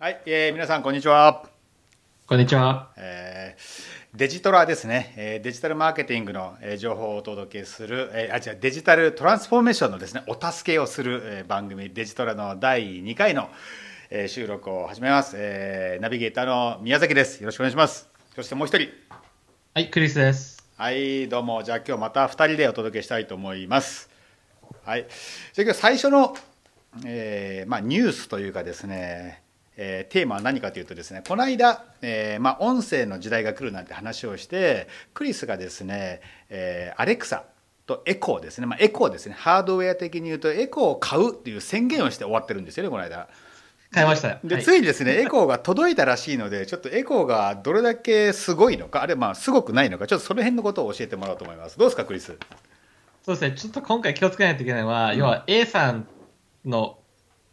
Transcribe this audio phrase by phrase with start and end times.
[0.00, 1.48] はい、えー皆さんこんにちは。
[2.28, 2.92] こんにちは。
[2.96, 13.48] えーデジトラですね、えーデジタルマーケティングの、えー情報をお届けする、えーあ違うデジタルトランスフォーメーションのですねお助けをする、えー番組デジトラの第2回の、
[14.10, 17.40] えー収録を始めます、えーナビゲーターの宮崎です。
[17.40, 18.08] よろしくお願いします。
[18.36, 18.90] そしてもう一人、
[19.74, 20.64] はい、クリスです。
[20.76, 24.08] はい、どうもじゃあ今日また2人でお届けしたいと思います。
[24.84, 25.08] はい、
[25.54, 26.36] じゃあ今日最初の、
[27.04, 29.42] えーまあ、ニュースというかですね、
[29.78, 37.44] えーテーマは何かというとですねこの間、えーまあ、音声の時代が来るなんて話をしてクリスがですね、えーアレクサ
[37.86, 43.28] とエコーですね、まあ、エコーですねハードウェア的に言うとエコーを買うっていう宣言をして終わってるんですよねこの間。
[43.90, 44.28] 買いました。
[44.28, 44.38] よ。
[44.44, 44.64] で、はい。
[44.64, 51.78] ついにですねエコーが届いたらしいのでちょっとエコーが どれだけすごいのかあれまあすごくないのかちょっとその辺のことを教えてもらおうと思います。
[51.78, 52.36] どうですかクリス？
[53.24, 56.06] そうですね、ちょっと今回気をつけないといけないのは、要は A さん
[56.64, 56.98] の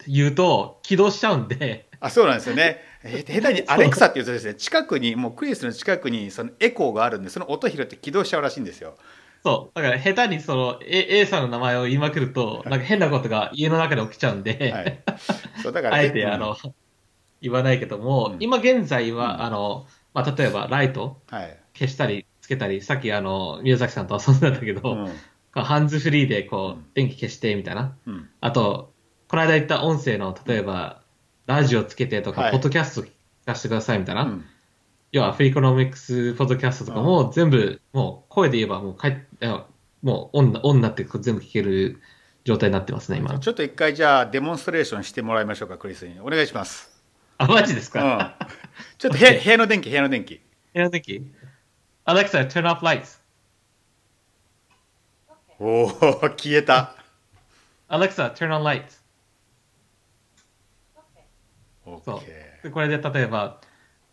[0.07, 2.81] 言うと起動しちゃうんで、あそうなんですよね。
[3.03, 8.95] え下手にアレクサっていうとですね近くにもうクリスの近くにそのエコーがあるんでその音拾って起動しちゃうらしいんですよ。
[9.43, 15.03] そう、だから下手にその A, A さんの名前を言いまくると、なんか変なことが家の中で起きちゃうんで、はい。
[15.61, 16.33] そうだから あえてうん。
[16.33, 16.57] あの、
[17.41, 18.37] 言わないけども、うん。
[18.39, 19.41] 今現在は、うん。
[19.43, 19.85] あの、
[20.15, 25.63] まあ、例えばライトはい、消したりつけたり、さっきあの、宮崎さんと遊んだんだけど、うん。
[25.63, 26.81] ハンズフリーでこうん。
[26.81, 27.95] う、電気消してみたいな。
[28.07, 28.29] うん。
[28.41, 28.93] あと、
[29.27, 31.04] この間言った音声の、例えば、
[31.45, 32.51] ラジオつけてとか、はい。
[32.51, 33.11] ポッドキャスト聞
[33.45, 34.23] かせてくださいみたいな。
[34.23, 34.45] うん。
[35.11, 39.65] 要は、フリーコノミクスポッドキャストとかも全部、もう声で言えばもうかい、いや
[40.01, 42.01] もうオンオンになって全部聞ける
[42.43, 43.39] 状態になってますね、今。
[43.39, 46.19] ちょっと一回じゃあデモンストレーションしてもらいましょうかクリスに。
[46.19, 47.01] お願いします、
[47.37, 48.01] あ、マジですうん。
[48.01, 48.37] か、、
[48.97, 50.35] ちょっと部屋部屋の電気部屋の電気。
[50.35, 50.41] 部
[50.79, 51.25] 屋の時
[52.05, 53.19] Alexa, turn off lights.
[55.57, 56.59] おお消え
[58.35, 59.04] turn on lights.
[61.85, 62.21] そ
[62.65, 63.61] うこれで例えば、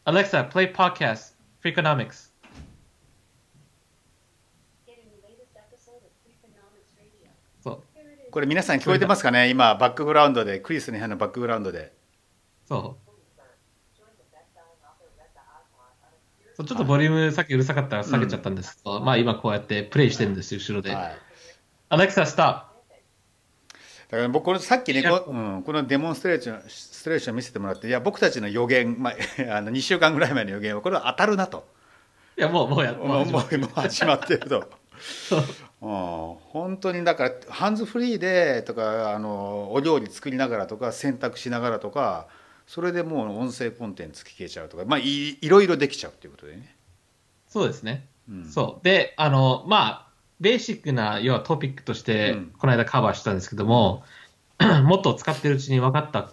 [0.04, 1.34] Alexa, play podcast,
[1.64, 2.30] Freakonomics.
[8.30, 9.50] これ皆さん聞こえてますかね？
[9.50, 11.92] 今バックグラウンドでクリスの部屋のバックグラウンドで
[12.66, 13.12] そう。
[16.56, 20.94] そうちょっとボリュームさっきうるさかったら下げちゃったんですけど、まあ今こうやってプレイしてるんですよ、後ろで。
[20.94, 21.18] はい、
[21.90, 22.71] Alexa, stop!
[24.12, 29.14] だから僕このさっきねこ,、うん、このデモンストレーションストレーション見せてもらっていや僕たちの予言、まあ、
[29.56, 31.66] あの2週間ぐらい前の予言はこれは当たるなと
[32.36, 33.40] いや、もう、もうや、もうもう
[33.74, 34.68] 始まってると。
[35.82, 35.88] うん、
[36.52, 42.28] 本当にだからハンズフリーでとかあのお料理作りながらとか洗濯しながらとか
[42.68, 46.76] それでもう音声コンテンツ聞けちゃうとか、まあ、いいろいろできちゃうっていうことでね。
[47.48, 48.06] そうですね。
[48.28, 48.84] うんそう。
[48.84, 50.11] で、あの、まあ、
[50.42, 54.02] ベーシックな、要はトピックとしてうん、この間カバーしたんですけども、
[54.84, 56.32] もっと使ってるうちに分かったこ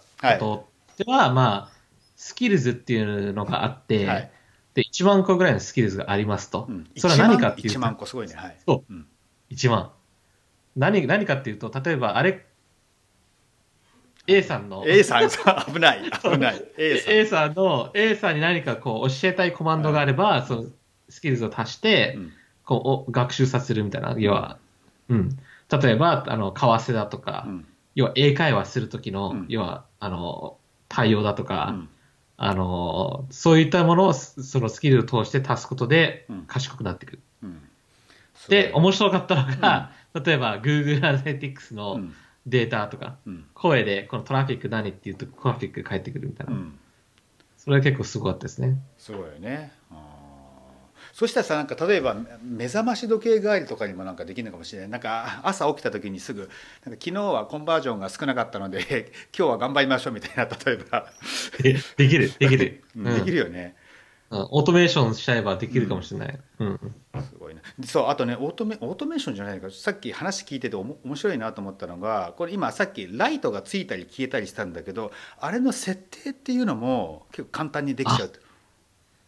[0.97, 1.71] とでは、まあ、
[2.15, 4.31] スキルズっていうのがあって、はい。
[4.73, 6.65] で、1万個ぐらいのスキルズがありますと。
[6.67, 8.33] うん、それは何かっていう1と万個すごいね。
[8.33, 8.57] はい。
[8.65, 8.93] そう。
[8.93, 9.07] うん。
[9.51, 9.91] 1万。
[10.75, 12.47] 何、何かっていうと、例えば、あれ、
[14.25, 15.29] A さんの、A さん
[15.71, 16.63] 危ない 危ない。
[16.77, 17.13] A さん。
[17.13, 20.65] A さんの、A さんに何かこう教えたいコマンドがあれば、その
[21.09, 22.33] スキルズを足して、うん
[22.69, 24.59] こうお学習させるみたいな、要は、
[25.07, 25.39] うん。
[25.71, 27.67] 例えば、あの、為替だとか、うん。
[27.95, 29.45] 要は英会話するときの、うん。
[29.49, 31.89] 要は、あの、対応だとか、うん。
[32.37, 37.13] あの、そういったものを、そそのスキルを通して足すことでうん、賢くなってく。
[37.13, 37.21] る。
[37.41, 37.61] うん。
[38.49, 42.13] で、面白かったのが、例えば Google Analytics のうん。
[42.45, 43.45] データとか、うん。
[43.55, 46.55] 声でこのトラフィック何って言うとトラフィックが返ってくるみたいうな。
[46.55, 46.79] ん。
[47.57, 48.79] それは結構すごかったですね。
[48.97, 49.71] すごいよね。
[51.19, 56.49] そしたらさなんか例えば目覚まし時計代わりとかにもなんかできるのかもしれないなんか朝起きた時にすぐ
[56.85, 61.11] なんか昨日はコンバージョンが少なかったので 今日は頑張りましょうみたいな例えば、
[61.61, 62.83] でできる、できる。
[62.95, 63.75] うんできるよね。
[63.83, 63.89] うん
[64.31, 66.39] オートメーションしちゃえばできるかもしれない。
[66.59, 66.95] うん。
[67.19, 67.63] すごいね。
[67.83, 78.31] そうあとねオートメオートメーションじゃないかさっき話聞いてておも面白いなと思ったのがこれ今さっきライトがついたり消えたりしたんだけどあれの設定っていうのも結構簡単にできちゃう。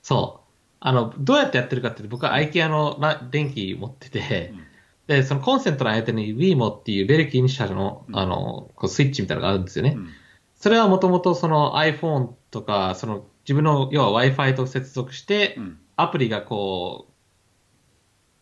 [0.03, 0.40] そう。
[0.83, 4.63] あの、どうやってやってるかっていうと、僕は IKEA のラ電気持ってて、うん。
[5.07, 8.17] で、そのコンセントの間に WeMo っていうベルキン社の、うん。
[8.17, 9.93] あの、こうスイッチみたいなのがあるんですよね。
[9.95, 10.09] うん。
[10.55, 15.79] それはもともとその iPhone とか、その自分の要は Wi-Fi と接続して、うん。
[15.97, 17.11] アプリがこう、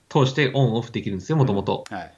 [0.10, 1.84] 通してオンオフできるんですよ、もともと。
[1.90, 2.14] はい。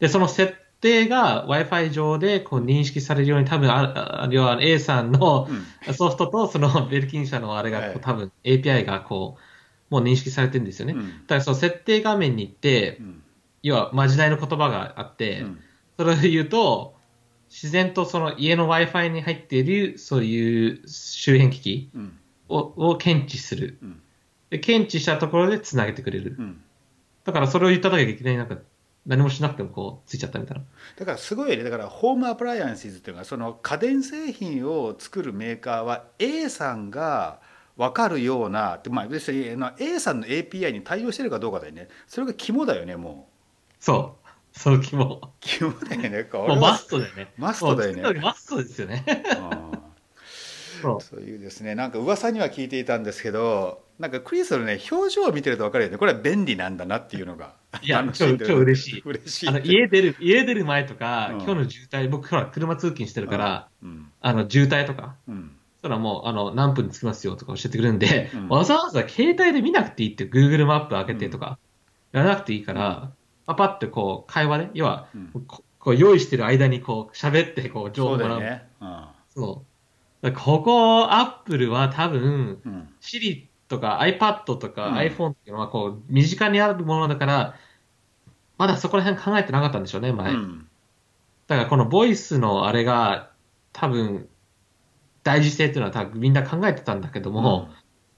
[0.00, 5.48] で、その設定が Wi-Fi 上でこう認識されるように多分あ、あ要は A さんの
[5.86, 5.94] うん。
[5.94, 9.38] ソフトとそのベルキン社のあれが多分 API がこ
[9.90, 10.94] う、もう認識されてるんですよね。
[10.94, 11.00] うん。
[11.00, 13.22] だからその設定画面に行ってう、ん。
[13.62, 15.60] 要はまじないの言葉があって、うん。
[15.96, 16.94] それを言うと、
[17.48, 22.18] 自然とその家の Wi-Fi に入っている、そういう周辺機器うん。
[22.48, 23.78] をを検知する。
[23.82, 24.00] うん。
[24.50, 26.36] で、検知したところで繋げてくれる。
[26.38, 26.60] うん。
[27.24, 28.56] だからそれを言っただけでいきなりなんか、
[29.06, 30.64] 何もしなくてもこう、ついちゃったみたいな。
[30.96, 37.40] だからすごいよねだからホームアプライアンシズっていうのはその家電製品を作るメーカーは A さんが
[37.76, 43.28] 分かるような、まあ、別に A さんの API に対応してるかどうかだよねそれが肝だよねも
[43.80, 44.28] そう。
[44.52, 45.20] その気も。
[45.22, 47.32] う肝だよねこれはもうマストだよね。
[47.36, 49.04] マストだよねマストですよね。
[50.82, 50.96] う。
[50.96, 55.98] んそういうですねなんか噂には聞いていたんですけどなんかクリスのね表情を見てると分かるよね。
[55.98, 57.54] これは便利なんだなっていうのが。
[57.82, 59.02] いや超超嬉しい。
[59.04, 59.48] 嬉しい。
[59.48, 61.42] あの家出る、家出る前とか、うん。
[61.42, 64.10] 今日の渋滞、僕ほら車通勤してるから、うん。
[64.20, 65.56] あの渋滞とか、うん。
[65.82, 68.48] そらもうあの何分に着きますよとか教えてくれるんで、うん。
[68.48, 71.58] わざわざ携帯で見なくていいって Google マップ開けてとか、
[72.12, 73.10] やらなくていいから、
[73.46, 75.30] パパってこう会話で、要はうん。
[75.46, 78.30] ここう用意してる間にこう喋ってこう情報もらう。
[78.34, 78.68] よね。
[78.80, 79.04] うん。
[79.30, 79.44] そう。
[79.44, 79.67] だから
[80.34, 82.88] ここ、アップルは多分、うん。
[83.00, 84.94] Siri とか iPad とかうん。
[84.96, 87.54] iPhone っていうのはこう身近にあるものだから、
[88.56, 90.32] まだそこら辺考えてなかったんでしょうね、前。
[90.32, 90.68] うん。
[91.46, 93.30] だからこの voice のあれが
[93.72, 94.28] 多分
[95.22, 97.68] 大事性っていうのは多分みんな考えてたんだけども、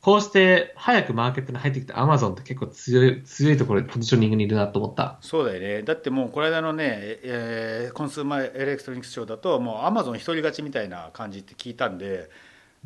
[0.03, 5.19] こうして早くマーケットに入ってきた Amazon って結構強い強いところでポジショニングにいるなと思った。
[5.21, 5.83] そうだよね。
[5.83, 6.87] だってもうこの間のね、
[7.23, 12.31] えー Consumer Electronics Show だともうアマゾン一人勝ちみたいな感じって聞いたんで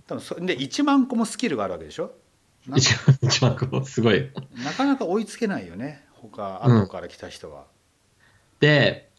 [0.09, 2.13] 多分そで1万個もスキルがあるわけでしょ？
[2.67, 4.31] な一番、一番こう、すごい。
[4.65, 6.05] なかなか追いつけないよね。
[6.15, 7.67] 他うん後から来た人は、
[8.61, 9.11] で、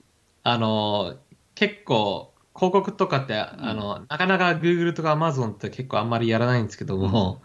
[0.43, 1.15] あの、
[1.53, 7.43] 結構、広告とかって、あの、なかなか Google とか Amazon って結構あんまりやらないんですけども、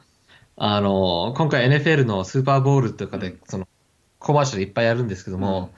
[0.62, 3.67] あの、今回 NFL のスーパーボールとかでうん、その、
[4.19, 5.73] コマーシャルいっぱいやるんですけども、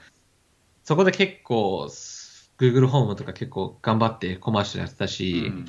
[0.83, 1.87] そこで結構、
[2.59, 5.65] Google ホームとか結構頑張ってコマーシャルやってたうし、ん。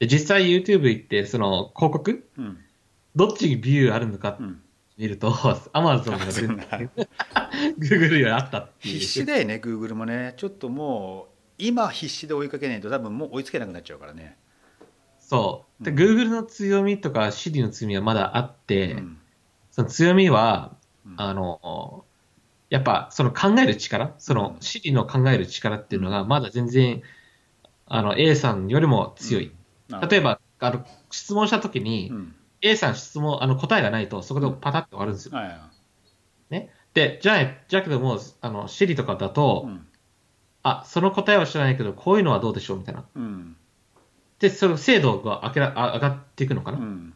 [0.00, 2.28] で実際 YouTube 行って、その広告？
[2.36, 2.58] うん。
[3.14, 4.60] どっちにビューあるのかうん。
[4.96, 6.90] 見ると、Amazon が全然
[7.78, 8.98] Google よりあったっていう。
[8.98, 10.34] 必死だよね Google もね。
[10.36, 14.36] ちょっともう今必死で追いかけないと多分もう追いつけなくなっちゃうからね、
[15.28, 15.84] そう。
[15.84, 15.96] で、うん。
[15.96, 19.18] Google の強みとか Siri の強みはまだあって、うん。
[19.70, 20.74] その強みは、
[21.06, 21.14] うん。
[21.18, 22.04] あの、
[22.70, 27.02] やっぱその考える力、その Siri の考える力っていうのがまだ全然、
[27.86, 29.52] あの A さんよりも強い。
[29.88, 30.10] なるほど。
[30.10, 32.34] 例えば、あの、質問したときに、うん。
[32.62, 35.36] A さん質問、あの答えがないと、そこでパタッと終わるんですよ。
[35.36, 35.58] はいはい。
[36.50, 36.72] ね。
[36.94, 39.86] で、じゃあ、じゃけども、あの、Siri とかだと、うん。
[40.62, 43.04] あ、その答えは知らないけど、こういうのはどうでしょうみたいな。
[43.14, 43.56] うん
[44.38, 46.78] で、その精度が明らあ上がっていくのかな？
[46.78, 47.14] うん。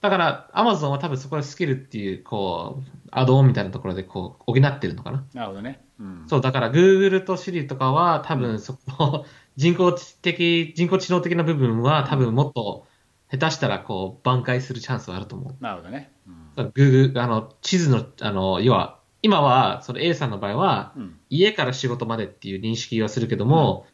[0.00, 5.24] だから、Amazon は多分そこでスキルっていう、こう、アドオンみたいなところで、こう、補ってるのかな？
[5.32, 9.24] なるほどね、うん、そう、だから Google と Siri とかは、多分そこの
[9.56, 12.86] 人工知的、人工知能的な部分は、多分もっと、
[13.30, 15.56] 下手したら、こう、挽回するチャンスはあると思う。
[15.60, 21.16] なるほどね、うんだから Google、あの、地図の、あの、要は、今は、その A さんの場合は、うん。
[21.30, 23.86] 家から仕事までっていう認識はするけども、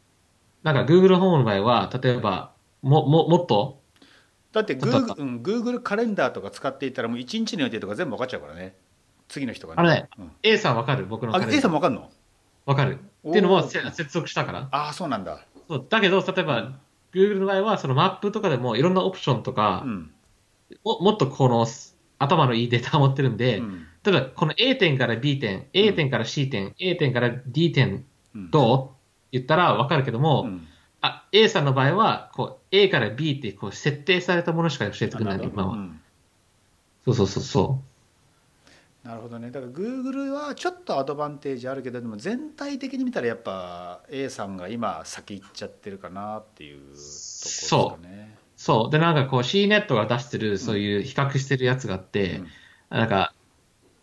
[0.63, 3.81] なんか Google ホームの場合は、例えば、も、も、もっと、
[4.51, 8.75] だって Google,、うん、Google カレンダーとか使っていたらもう1日の予定とか全部分かっちゃうからね。
[9.29, 10.31] 次の人があのね、うん。
[10.43, 11.05] A さんわかる？
[11.05, 12.09] 僕のあカレンダ A ーさんも分かんの？
[12.65, 12.99] わかる。
[13.27, 14.67] っていうのもせ接続したから。
[14.71, 15.45] ああそうなんだ。
[15.69, 15.85] そう。
[15.89, 16.79] だけど、例えば、
[17.13, 20.11] Google の場合は、そのマップとかでもいろんなオプションとかう、ん。
[20.83, 21.65] ももっとこの
[22.19, 23.87] 頭のいいデータを持ってるんで、うん。
[24.03, 28.51] 例えばこの A 点から B 点、A 点から C 点、A 点から D 点、うん。
[28.51, 29.00] どう？
[29.31, 30.67] 言ったらわかるけども、うん。
[31.01, 35.73] あ、A さんの場合は、こう、A から B ってこう設定されたものしか教えてくれない、今は。
[35.73, 36.01] うん。
[37.05, 37.81] そうそうそうそ
[39.03, 39.49] なるほどね。
[39.49, 48.35] だから Google はちょっとアドバンテージあるけどでも全体的に見たらやっぱ A さんが今先行っちゃってるかなっていうところですかね。
[48.35, 48.39] う。
[48.55, 48.91] そう。
[48.91, 52.47] で、なんかこう CNET が出してる、そういう比較してるやつがあって、うん。
[52.89, 53.33] なんか、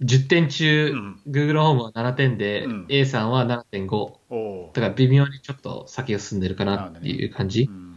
[0.03, 3.97] 10点中、うん Google ホームは7点で、うん A さんは7.5。
[3.97, 7.69] おおだから微妙にちょっと先を進んでるかなっていう感じ。
[7.71, 7.89] うん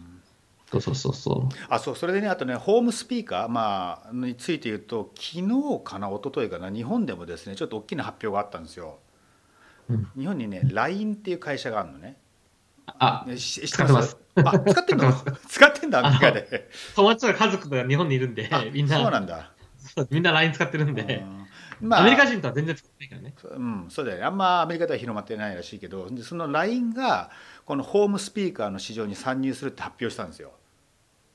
[0.71, 1.55] そうそうそうそう。
[1.67, 8.99] あそうそれでねあとねホームスピーカー、まあ、について言うと昨日かな一昨日かな日本でもですねちょっと大きな発表があったんですよ。
[9.89, 12.17] うん日本にね LINE っていう会社があるのね。
[12.87, 14.17] あ、ねし知使ってます。
[14.35, 15.13] あ使ってんの？
[15.49, 16.69] 使ってんだアメリカで。
[16.95, 19.51] 友達とか家族とか日本にいるんであ、みんな、そうなんだ。
[20.09, 21.40] みんな LINE 使ってるんで、うん
[21.81, 23.33] まあアメリカ人とは全然使ってないからね。
[23.57, 27.31] うん、そうだよねあんまアメリカでは広まってないらしいけどでその LINE が
[27.65, 30.51] このホームスピーカーの市場に参入するって発表したんですよ。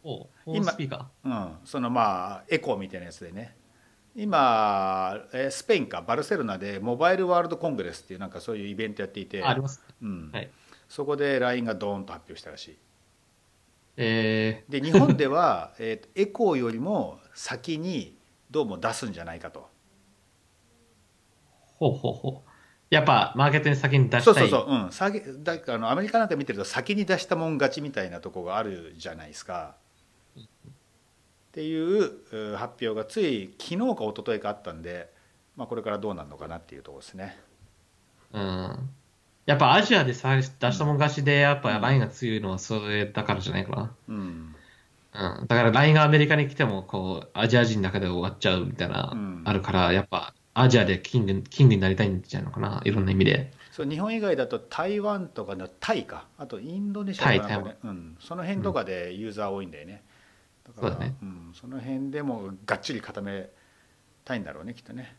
[0.02, 3.56] おうホーム今スピーカうん、そのまあエコーみたいなやつでね
[4.14, 9.44] 今えースペインかバルセロナでモバイルワールドコングレスっていうなんかそういうイベントやっていてー。
[9.44, 9.82] あ、あります。
[10.02, 10.50] うんはい
[10.88, 12.78] そこで LINE がドーンと発表したらしい
[13.96, 18.16] えで日本では、 えーとエコーよりも先に
[18.50, 19.62] どうも出すんじゃないかとー、
[21.78, 22.50] ほうほうほう。
[22.88, 24.34] やっぱ、マーケットに先に出したい。
[24.34, 29.74] そうそうそう、うん、先だからあのアメリカなんか見てると先に出したもん勝ちみたいなとこがあるじゃないですか。
[30.36, 30.40] っ
[31.52, 32.10] ていう
[32.52, 35.10] う発表がつい昨日か一昨日かあったんで、
[35.56, 37.38] まあ、これからどうなるのかなっていうところですね。
[38.32, 38.90] うん。
[39.46, 44.54] やっぱアジアでさ出したもん勝ちで、やっぱラインが強いのはそれだからじゃないかうん
[45.12, 45.38] な。
[45.40, 45.46] うん。
[45.46, 52.80] だからラインがアメリカに来ても、こう、アジア人の中で終わっちゃうみたいな、うんあるから、やっぱアジアでキング、キングになりたいんじゃないのかな。
[52.84, 53.52] いろんな意味で。
[53.70, 56.26] そう日本以外だと台湾とかのタイか。
[56.38, 60.02] あとインドネシアとかなんかね、うん、その辺とかでユーザー多いんだよね。
[60.66, 61.14] だからそうだね。
[61.22, 63.50] ん、その辺でもがっちり固め
[64.24, 65.14] たいんだろうねきっとね。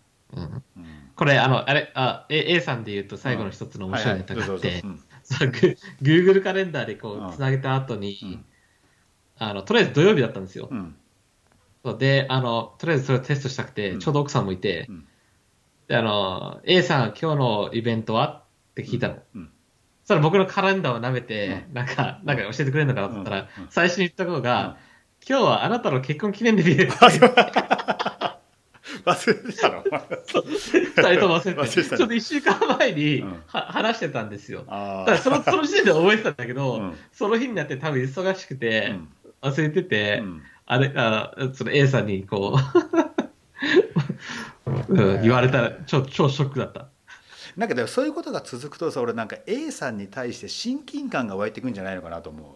[1.16, 4.82] これ、あの、あれ、あ、A, A さんで言うと最後の一つの面白いネタがあってはいはい。
[4.82, 5.58] どうぞ、そのグ
[6.02, 8.46] Google カレンダーでこうつなげた後に、うん。
[9.38, 10.70] あの、とりあえず土曜日だったんですよ。
[12.00, 14.00] で、あの、とりあえずそれをテストしたくて、うん。
[14.00, 15.00] ちょうど奥さんもいて、うん。
[15.00, 15.08] で、
[15.90, 18.44] あの、A さん、今日のイベントは？
[18.72, 19.18] って聞いたの。
[19.36, 19.50] うん
[20.04, 24.78] そしたら僕のカレンダーを舐めて、なんか、なんか教えてくれるのかなと思ったら、最初に言ったことが、
[25.28, 26.98] 今日はあなたの結婚記念日です。
[26.98, 27.10] 忘
[29.28, 29.84] れてたの？
[30.24, 31.90] 二人とも忘れて。
[31.90, 33.44] たちょっと一週間前に、うん。
[33.48, 34.64] は話してたんですよ。
[34.70, 36.96] あだからそのその時点で覚えてたんだけど、うん。
[37.12, 39.10] その日になって多分忙しくて、うん。
[39.42, 40.42] 忘れてて、うん。
[40.68, 43.07] あれ、あその A さんにこう、
[44.90, 46.90] うん、言われたら超、超ショックだった。
[47.58, 52.56] なんかでもそういうことが続くとさ俺なんか A さんに対して親近感が湧いてくんじゃないのかなと思う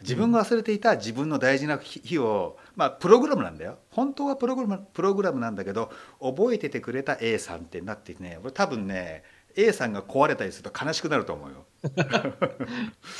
[0.00, 9.22] 自分が忘れていた自分の大事な日をまあプログラムなんだよ本当はプログラムプログラムなんだけど覚えててくれた A さんってなってね俺多分ね
[9.56, 11.64] A さんが壊れたりすると悲しくなると思うよ、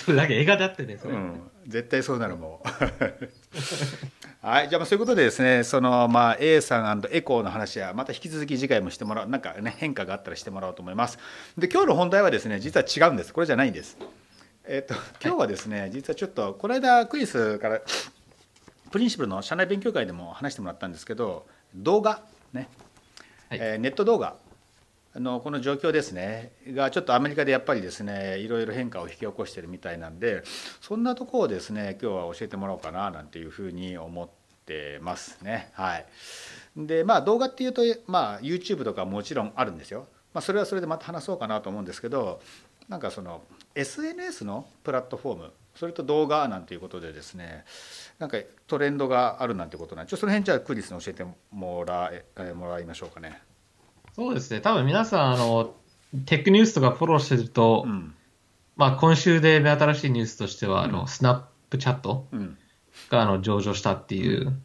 [0.04, 1.14] それだけ映画だってね、それ。
[1.14, 2.68] うん、絶対そうなるもう
[4.46, 4.68] はい。
[4.68, 11.18] じゃあまあそういうことでですねそのまあ A さんエコーの話はまた引き続き次回もしてもらうなんかね変化があったらしてもらおうと思います。
[11.56, 13.32] で今日の本題はですね実は違うんです。
[13.32, 13.96] これじゃないんです。
[14.66, 17.80] えっ、と今日はですね実はちょっとこの間クリスから
[18.90, 22.22] プリンシプルの社内勉強会でも話してもらったんですけど動画
[22.52, 22.68] ね、
[23.48, 23.58] はい。
[23.60, 24.36] えーネット動画
[25.16, 26.50] あのこの状況ですね。
[26.68, 30.42] がちょっとアメリカでやっぱりですねいろいろ変化を引き起こしてるみたいなんで
[30.80, 34.28] そんなとこをですね今日は教えてもらおうかななんていうふうに思っ
[34.66, 35.71] てますね。
[35.75, 36.06] はい。
[36.76, 42.40] でまあ動画っていうと、まあ、YouTube とかもちろんあるんですよ、まあ、それはそれでまた話そうかなと思うんですけど
[42.88, 43.42] なんかその
[43.76, 47.64] SNS のプラットフォームそれと動画なんていうことでですね
[48.18, 53.53] なんかトレンドがあるなんてことなんでちょっとその辺じゃあクリスに教えてもらえもらいましょうかね。
[54.14, 54.61] そうですね。
[54.61, 55.75] 多分皆さん、あの、
[56.26, 58.14] テックニュースとかフォローしてると、うん。
[58.76, 60.92] まあ今週で目新しいニュースとしては、あうん。
[60.92, 62.56] の、スナップチャットうん。
[63.11, 64.56] があの上場したっていう、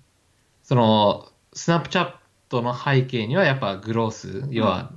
[0.64, 2.14] その、スナップチャッ
[2.50, 4.92] トの背景にはやっぱグロース、要は、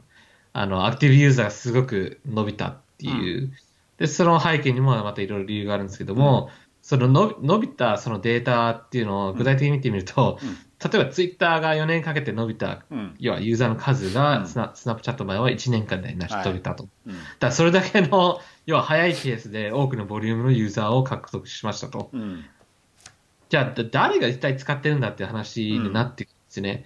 [0.53, 3.53] あの、アクティブユーザーがすごく伸びたっていう、
[3.97, 6.51] で、その背景にもまたいろいろ理由があるんですけども、
[6.83, 10.39] その伸び伸びたそのデータっていうのを具体的に見てみると、
[10.83, 13.15] 例えばツイッターが4年かけて伸びた、うん。
[13.19, 14.15] 要はユーザーの数うん。
[14.15, 16.89] がスナ,、スナップチャット前は1年間で成し遂げたと。
[17.07, 17.15] うん。
[17.39, 22.11] だそれだけの、要は速いペースで多くのボリュームのユーザーを獲得しましたと。
[22.13, 22.45] うん。
[23.49, 26.85] じゃあ、だ誰が一体使ってるんだっていう話になってくるんですね。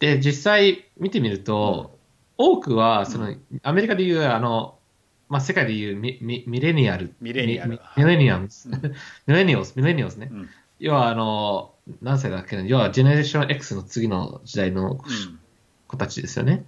[0.00, 1.98] で、実際見てみると、
[2.36, 4.78] 多くは、その、アメリカでいう、あの、
[5.28, 7.14] まあ、世界でいうミミミレニアル。
[7.20, 7.70] ミレニアル。
[7.70, 8.48] ミミレニアム
[9.28, 10.28] ミレニオス、ミレニオスね。
[10.32, 10.48] うん。
[10.80, 12.62] 要は、あの、何歳だっけな？
[12.62, 15.00] 要は、ジェネレーション X の次の時代の
[15.86, 16.66] 子たちですよね。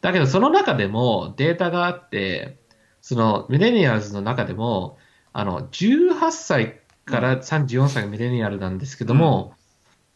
[0.00, 2.58] だけど、その中でもデータがあって、
[3.00, 4.98] そのミレニアルズの中でも、
[5.32, 9.54] あの、18歳から34歳がミレニアルなんですけども、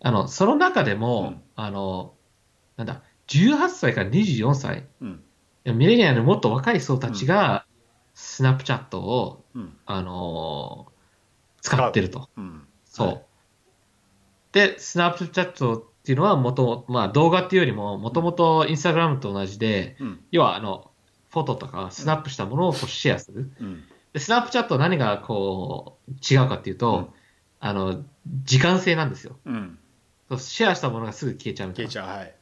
[0.01, 1.43] あの、その中でも、うん。
[1.57, 2.15] あの、
[2.77, 5.23] なんだ、18歳から24歳、うん。
[5.65, 7.67] ミレニアルのもっと若い層たちが、
[8.15, 9.77] スナップチャットを、うん。
[9.87, 10.87] あの
[11.61, 12.29] 使ってると。
[12.37, 12.67] うん。
[12.85, 13.07] そう。
[13.09, 13.23] はい
[14.57, 20.25] で、スナップチャットっていうのは元々、まあ動画っていうよりも、もともとインスタグラムと同じで、うん。
[20.31, 20.91] 要はあの、
[21.29, 23.51] フォトとかスナップしたものをこうシェアする。
[23.61, 23.85] うん。
[24.15, 27.07] で、スナップチャットは何がこう違うかっていうと、うん。
[27.61, 28.03] あの、
[28.45, 29.37] 時間性なんですよ。
[29.45, 29.79] うん。
[30.31, 31.75] そうシェアしたものがすぐ消えちゃう。
[31.75, 32.35] 消えちゃうはい。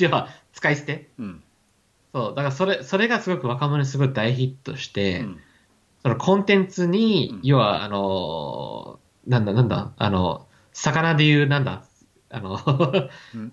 [0.00, 1.10] 要は使い捨て。
[1.18, 1.42] うん。
[2.14, 5.40] そう、だからそれ、それがすごく若者にすごい大ヒットして、うん。
[6.00, 7.40] そのコンテンツに、うん。
[7.42, 11.84] 要は、あの、なんだ、なんだ、あの、魚で言う、なんだ、
[12.30, 12.60] あの、
[13.34, 13.52] うん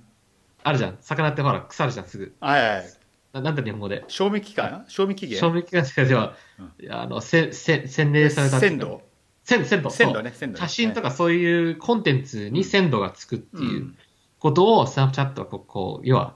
[0.66, 0.98] あるじゃん。
[1.02, 2.34] 魚ってほら、腐るじゃん、すぐ。
[2.40, 2.86] はいはい
[3.34, 4.04] ななんだ日本語で？
[4.08, 4.86] 賞味期間？
[4.88, 5.40] 賞味期限？
[5.40, 6.36] 賞味期間というかでは、
[6.80, 8.60] いやあの、せせ洗練された。
[8.60, 9.02] 鮮度？
[9.44, 9.90] 鮮鮮度。
[9.90, 10.60] 鮮度ね、鮮度ね。
[10.60, 11.10] 写真とか。
[11.10, 13.98] かそういうコンテンツに鮮度がつくっていううん
[14.40, 16.36] ことを、スナップチャットはこう、こう要は、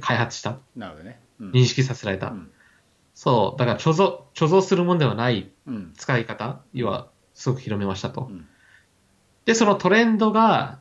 [0.00, 0.58] 開発した。
[0.74, 1.20] なるほどね。
[1.40, 2.30] うん認識させられた。
[2.30, 2.50] うん
[3.14, 3.58] そう。
[3.58, 5.92] だから貯蔵、貯蔵するもんではないうん。
[5.96, 8.28] 使い方、要は、すごく広めましたと。
[8.30, 8.46] うん
[9.46, 10.80] で、そのトレンドが、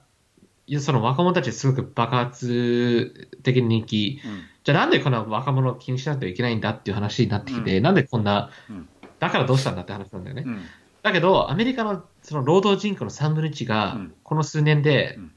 [0.80, 4.20] その若者たちにすごく爆発的に人気。
[4.26, 4.42] うん。
[4.64, 10.44] じゃあなんでこんな若者を気にしなきゃいけないんだっていう話になってきて、なんでこんなうん、だからどうしたんだって話なんだよね。
[10.46, 10.64] うん。
[11.04, 15.32] だけど、アメリカのその労働人口の3分の1がうん、この数年でうん、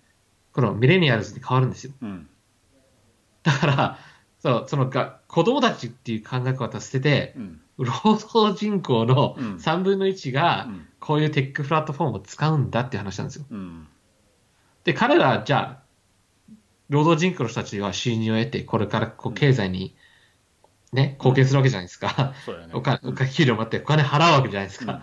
[0.52, 1.92] このミレニアルズに変わるんですよ。
[2.00, 2.28] うん。
[3.42, 3.99] だから、
[4.40, 13.47] そう、そのが、子供たちっていう考え方を捨てて、うん労働人口のうん3分の1がう、んこういうテックプラットフォームを使うんだっていう話なんですよ。
[13.50, 13.87] うん
[14.85, 16.52] で、彼ら、じゃあ、
[16.88, 19.94] 労働人口の人たちは収入を得て、これからこう経済に、
[20.92, 22.32] ね、貢献するわけじゃないですか。
[22.47, 22.75] そうだよね。
[22.75, 25.02] お金、お金、給料もらってお金払うわけじゃないですか。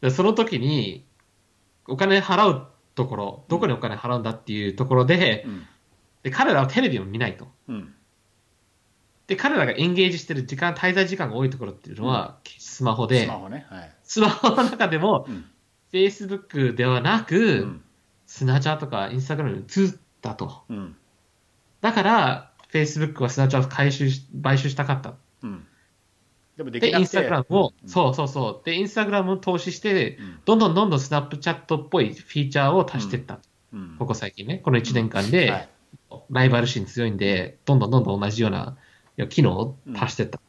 [0.00, 1.04] でその時に、
[1.88, 5.66] お金払うところ、どこにお金払うんだっていうところで、うん
[6.22, 7.48] で彼らはテレビを見ないと。
[7.68, 7.94] うん
[9.28, 13.66] で、彼らがエンゲージしてる時間、滞在時間が多いところっていうのは、スマホで、スマホね。
[13.68, 13.94] はい。
[14.02, 15.44] スマホの中でも、うん
[15.90, 17.84] Facebook ではなく、うん
[18.26, 20.64] スナチャーとか Instagram に移ったと。
[20.68, 20.96] うん
[21.80, 25.14] だから、Facebook はスナチャーを回収し、買収したかった。
[25.42, 25.66] うん
[26.56, 28.64] でもでで、きインスタグラムを、うんそうそうそう。
[28.64, 33.40] で、インスタグラムを投資して、うんどんどんどんどんスナップチャットっぽいフィーチャーを足していった。
[33.74, 34.58] うんここ最近ね。
[34.58, 35.68] この1年間で、はい
[36.30, 38.76] ライバル心強いんで、どんどんどんどん同じような
[39.18, 40.40] 要は機能を足してた。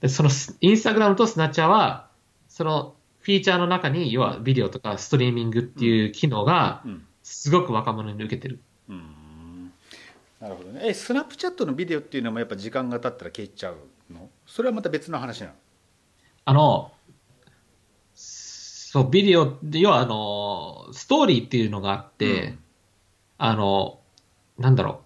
[0.00, 2.08] で、そのスインスタグラムとスナッチャーは、
[2.48, 7.06] そのフィーチャーの中に、要はビデオとかストリーミングっていう機能が、うん。
[7.28, 8.60] すごく若者に受けてる。
[8.88, 9.72] うん。
[10.40, 10.82] なるほどね。
[10.84, 13.78] えスナップチャットのビデオっていうのもやっぱ時間が経ったら消えちゃう
[14.14, 14.30] の？
[14.46, 15.52] それはまた別の話なの？
[16.44, 16.92] あの、
[18.14, 22.58] そう、ビデオ、要はあの、ストーリーっていうのがあって、うん。
[23.38, 23.98] あの、
[24.56, 25.05] なんだろう。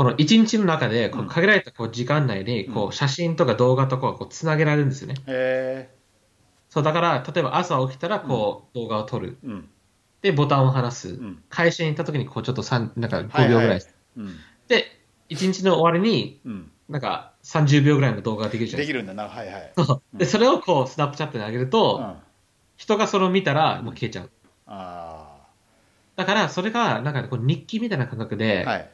[0.00, 1.28] この一日の中で、こううん。
[1.28, 5.16] 限られたこう時間内に、こう写真とか動画とかをこうつなげられるんですよね。
[5.26, 5.90] へ
[6.70, 9.36] そう、だから、例えば朝起きたら、こう、動画を撮る。
[9.44, 9.68] えうん。
[10.22, 11.12] で、ボタンを離す。
[11.12, 11.42] ん。
[11.50, 13.82] 会社に行った時に、こう、ちょっと3、なんかはい5秒ぐらい。
[14.16, 14.36] うん。
[14.68, 14.86] で、
[15.28, 16.72] 一日の終わりに、うん。
[16.88, 19.28] なんか30秒ぐらいの動画ができるじゃないですできるんだな。
[19.28, 19.72] はいはい。
[19.76, 19.84] か。
[19.84, 20.18] そう。
[20.18, 22.16] で、それをこう、スナップチャットに上げると、
[22.78, 24.30] 人がそれを見たら、もう消えちゃう。
[24.66, 25.40] あ
[26.16, 28.90] だから、それが、なんかこう日記みたいな感覚で、はい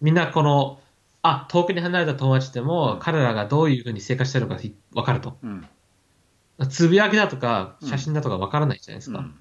[0.00, 0.80] みんなこの、
[1.22, 2.98] あ、遠くに離れた友達でも、うん。
[3.00, 4.60] 彼らがどういうふうに生活してるのか
[4.92, 5.38] 分かると。
[5.42, 5.68] うん。
[6.68, 7.88] つぶやきだとか、うん。
[7.88, 9.20] 写真だとか分からないじゃないですか。
[9.20, 9.34] うん。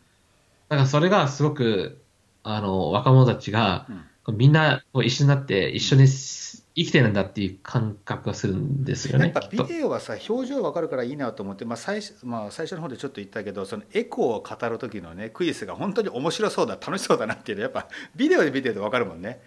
[0.69, 2.03] だからそれがすごく、
[2.43, 3.91] あの、若者たちが、う
[4.31, 4.37] ん。
[4.37, 6.07] みんなこう一緒になって一緒に
[6.73, 9.25] 生きてるんだっていう感覚がするんですよね。
[9.25, 19.41] やっぱビデオはさ表情わかるからいいなと思って、まあ最初まあ、最初の方でちょっと言ったけどそのエコーを語る時のねクイズが本当に面白そうだ楽しそうだなっていうのやっぱビデオでビデオでわかるもんね。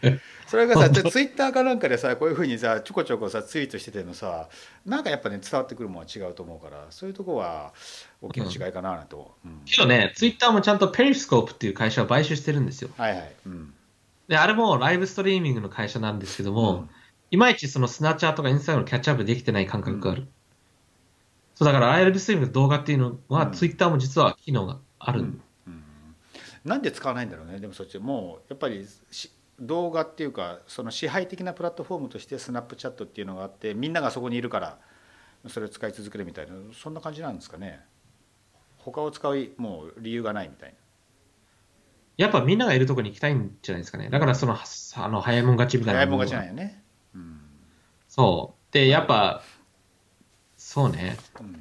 [0.46, 4.48] それがさツイッターかなんかでさこういうふうにさちょこちょこさツイートしててのさ
[4.84, 7.72] なんかやっぱね伝わってくるものは違うと思うからそういうとこは
[8.20, 9.60] 大きな違いかなと、うん。
[9.64, 12.90] けどね、ツイッターもちゃんとペリスコープっていう会社を買収してるんですよ。
[12.96, 13.74] はいはい、うん。
[14.28, 16.90] で、あれもライブストリーミングの会社なんですけども、うん
[17.34, 20.28] いまいちそのスナッチャーとかインスタグラムのキャッチアップできてない感覚がある。
[21.56, 23.52] そうだからライブストリーミングの動画っていうのは、うん。
[23.52, 25.20] ツイッターも実は機能がある。
[25.20, 25.40] うん。
[26.64, 27.58] なんで使わないんだろうね。
[27.58, 34.78] でもそっちもうやっぱりし動画っていうかその支配的なプラットフォームとしてスナップチャットっていうのがあってみんながそこにいるから
[35.48, 37.80] それを使い続けるみたいなそんな感じなんですかね。
[38.78, 40.76] 他を使うもう理由がないみたいな。
[42.16, 44.08] やっぱみんながいるところに行きたいんじゃないですかね。
[44.08, 46.74] だからその、あの、早いもん勝ちみたいな早いもん勝ちがなんよね。
[46.76, 46.83] うん、
[48.14, 48.72] そう。
[48.72, 49.42] で、やっぱ、
[50.56, 51.16] そうね。
[51.40, 51.60] うん。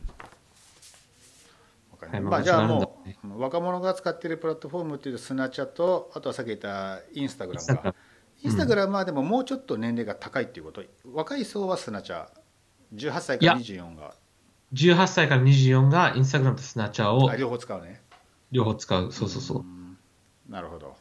[2.21, 7.95] まあじゃあもねう若者が使っているプラットフォームっていうとスナチャとあとはさっき言ったインスタグラムが。
[8.43, 10.83] インスタグラムはでももうちょっと年齢が高いっていうこと。
[11.11, 12.27] 若い層はスナチャ
[12.93, 14.13] 18歳から24が。
[14.73, 18.01] 18歳から24がインスタグラムとスナッチャーをあ両方使うね。
[18.51, 19.11] 両方使う。
[19.11, 19.61] そうそうそう。
[19.63, 19.97] ん。
[20.49, 20.95] なるほど。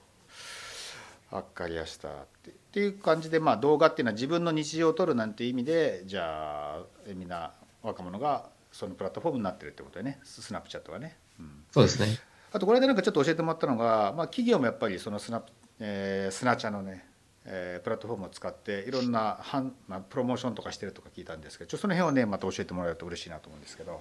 [1.30, 12.18] わかりやしたってっていう感じで、まあ、動画っていうのは自分の日常を撮るなんていう意味でじゃあえみんな若者がそのプラットフォームになってるってことでねススナップチャットがね、うん、そうですね。
[12.50, 17.06] あとこれでなんかちょっと教えてもらったのが、まあ、企業もやっぱりそのスナップ、えースナチャのね、
[17.44, 24.00] えープラットフォームを使っていろんなはん、まあ、プロモーションとかしてるとか聞いたんですけどちょっとその辺をねまた教えてもらえると嬉しいなと思うんですけど。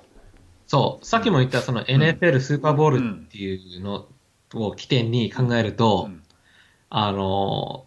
[0.68, 1.06] そう。
[1.06, 4.08] さっきも言ったその NFL スーパーボールっていうの
[4.54, 6.24] を起点に考えると、うん。
[6.90, 7.86] あの、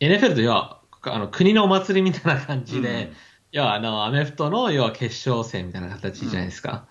[0.00, 3.12] NFL ではあの国のお祭りみたいな感じで、うん
[3.52, 6.86] 要はあの、アメフトの要は決勝戦みたいな形じゃないですか。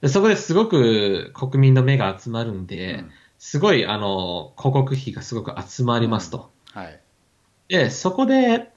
[0.00, 3.10] でそこですごく国民の目が集まるんで、うん
[3.42, 6.50] すごいあの、広告費がすごく集まりますと。
[6.74, 7.00] はい。
[7.68, 8.70] で、そこで、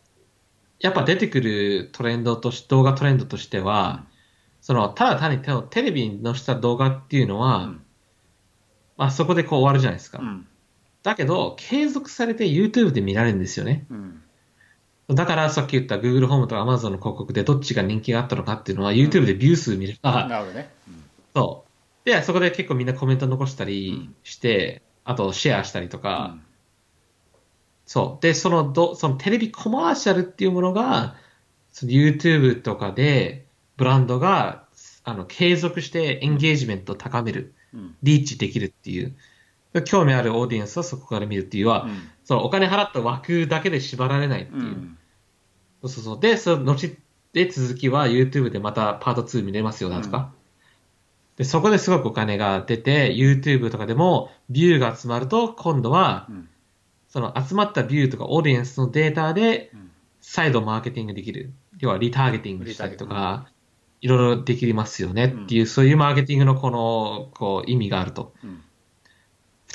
[0.80, 4.06] やっぱ出てくるトレンドとし、動画トレンドとしては、
[4.62, 7.84] その、ただ単にテテレビに載せた動画っていうのは、うん
[8.96, 10.22] まあそこでこう終わるじゃないですか。
[11.04, 11.10] うん。
[11.12, 13.86] だけど、継続されて YouTube で見られるんですよね。
[13.90, 14.22] うん。
[15.10, 20.70] だからさっき言った Google ホームとか Amazon の広告でどっちが人気があったのかっていうのは YouTube でビュー数見れば、なるほどね。
[20.88, 21.04] うん
[21.36, 21.66] そ
[22.06, 22.10] う。
[22.10, 26.38] で、そこで結構みんなコメント残したりして、あとシェアしたりとか、
[27.86, 28.24] そう。
[28.24, 31.16] で、そのど、そのテレビコマーシャルっていうものが、
[31.72, 33.46] その YouTube とかで
[33.78, 34.68] ブランドが、
[35.04, 37.96] あの、継続してエンゲージメントを高める、うん。
[38.04, 39.16] リーチできるっていう、
[39.82, 44.62] 興味あるオーディエンスはそこから見るっていうは、うんそのお金払った枠だけで縛られないっていう。
[44.62, 44.98] うん。
[45.82, 46.20] そうそうそう。
[46.22, 46.96] で、その後
[47.34, 50.32] で続きは YouTube でまたパート2見れますよだとか。
[51.36, 56.50] で、そこですごくお金が出て、YouTube とかでもビューが集まると、今度は、うん
[57.10, 61.52] その集まったビューとかオーディエンスのデータでうん再度マーケティングできる。
[61.80, 63.50] 要はリターゲティングしたりとか、
[64.00, 68.34] いろいろできますよねっていう、そういうマーケティングのこの、こう、意味があると。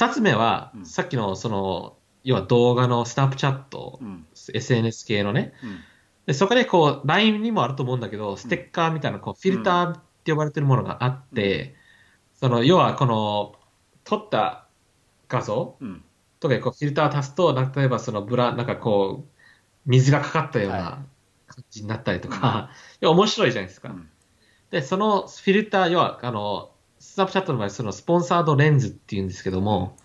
[0.00, 0.86] うん二つ目はう、ん。
[0.86, 4.26] さっきのその、要は動画のスナップチャットう、ん。
[4.54, 5.80] SNS 系のね、うん。
[6.26, 11.74] で、そこでこう、LINE にもあると思うんだけど、ステッカーみたいな、こう、フィルターって呼ばれてるものがあって、
[12.34, 13.54] その、要はこの、
[14.04, 14.68] 撮った
[15.28, 16.04] 画像うん。
[16.38, 19.38] とかにこう、フィルターを足すと、例えばそのブラ、なんかこう、
[19.86, 20.82] 水がかかったようはな
[21.46, 22.70] 感じになったりとか、
[23.02, 23.88] いや面白いじゃないですか。
[23.88, 24.08] うん。
[24.70, 29.96] で、そのフィルター、要は、あの、スナップチャットの場合、そのスポンサードレンズっていうんですけども、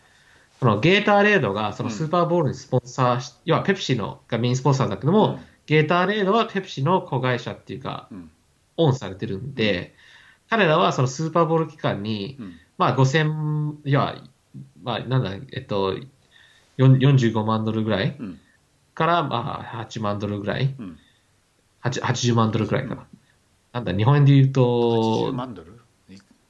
[0.60, 8.30] このゲーターレードがそのスーパーボールにスポンサーし、要はペプシのがメインスポンサーだけども、ゲーターレードはペプシの子会社っていうか、うん。
[8.76, 9.94] オンされてるんで、
[10.50, 12.54] 彼らはそのスーパーボール期間に、うん。
[12.78, 14.22] まあ5000、いや、
[14.82, 15.96] まあなんだ、えっと、
[16.78, 18.40] 4 45万ドルぐらいうん。
[18.96, 20.98] から、まあ8万ドルぐらい、うん。
[21.84, 23.08] 8 80万ドルぐらいかな。
[23.74, 24.62] なんだ、日本円で言うと
[25.32, 25.73] 80、万ドル？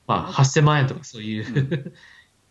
[0.08, 1.94] まあ8000万円とかそういう、う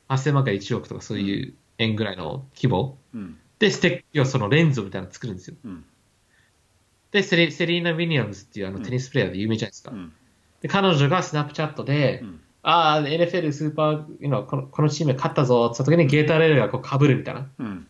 [0.08, 2.98] 8000 万から1億とかそういう円ぐらいの規模。
[3.14, 3.38] うん。
[3.58, 5.56] で、ステッ要はそのレンズみたいなの作るんですよ。
[5.64, 5.84] うん。
[7.10, 8.82] で、セリセリーナ・ウィリアムズっていうあのうん。
[8.82, 9.90] テニスプレイヤーで有名じゃないですか。
[9.92, 10.12] うん。
[10.60, 12.40] で、彼女がスナップチャットで、うん。
[12.62, 17.48] ああ、NFL スーパー、you know このこのチーム勝ったぞって言った時にゲーターレールがこう被るみたいな。
[17.58, 17.86] うん。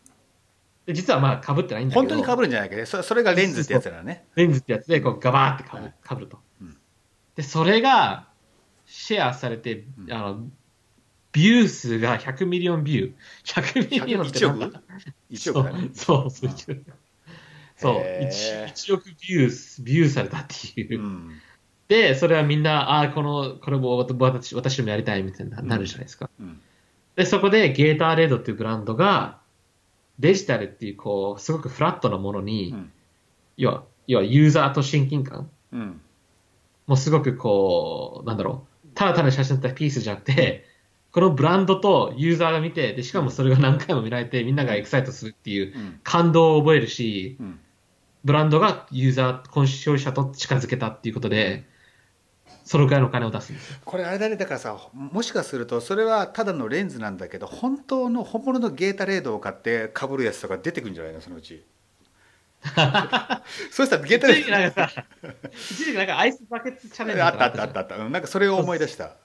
[0.87, 2.01] で、実はまあ被ってないんだけど。
[2.01, 4.25] 本当に被るんじゃないけどそそれがレンズってやつだよね。
[4.35, 6.77] レンズってやつでこうガバーって被る,、被ると、うん
[7.37, 8.29] で、それが
[8.93, 10.13] シェアされて、うん。
[10.13, 10.51] あの、
[11.33, 13.63] ビュー数が100 million view。
[13.63, 14.83] 100 million ってなんだ
[15.31, 15.91] 1億？1億だね。
[15.95, 16.85] そう、そう、そう。
[17.77, 21.01] そう、へ 1, ー1億ビュー、ビューされたっていう。
[21.01, 21.03] う。
[21.03, 21.41] ん。
[21.89, 26.29] で、それはみんな、ああ、この、これも私私もやりたいみたいになるじゃないですか。
[26.39, 26.61] うん。
[27.17, 29.41] で、そこで Gatorade っていうブランドが、
[30.19, 32.93] デジタルっていう、こう、すごくフラットなものに、うん。
[33.57, 36.01] 要は、要はユーザーと親近感うん。
[36.87, 40.67] もうすごくこう、なんだろう、ただただ写真撮ったピースじゃなくて、
[41.13, 46.01] このブランドとユーザーが見て、で、しかもそれが何回も見られて、みんながエキサイトするっていううん。
[46.03, 47.61] 感動を覚えるし、うん。
[48.25, 51.65] ブランドがユーザー、今消費者と近づけたっていうことで、
[52.65, 53.79] そのくらいのお金を出すんですよ。
[53.85, 61.65] これあれだねだからさもしかするとそれはただのレンズなんだけど本当の本物のゲータレードを買って被るやつとか出てくるんじゃないのそのうち
[63.71, 65.05] そうしたらゲータレ一時期なんかさ、
[65.53, 69.17] 一時期なんかアイスバケツチャレンジあったあったあったあった、うん、なんかそれを思い出した。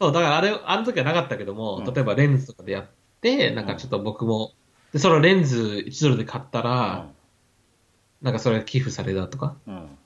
[0.00, 1.84] そう、だからあれ、あの時はなかったけども、うん。
[1.84, 2.86] 例えばレンズとかでやっ
[3.20, 4.52] て、なんかちょっと僕も、
[4.92, 7.06] で、そのレンズ1ドルで買ったら、
[8.20, 9.74] なんかそれ寄付されたとか、うん。
[9.74, 9.98] うん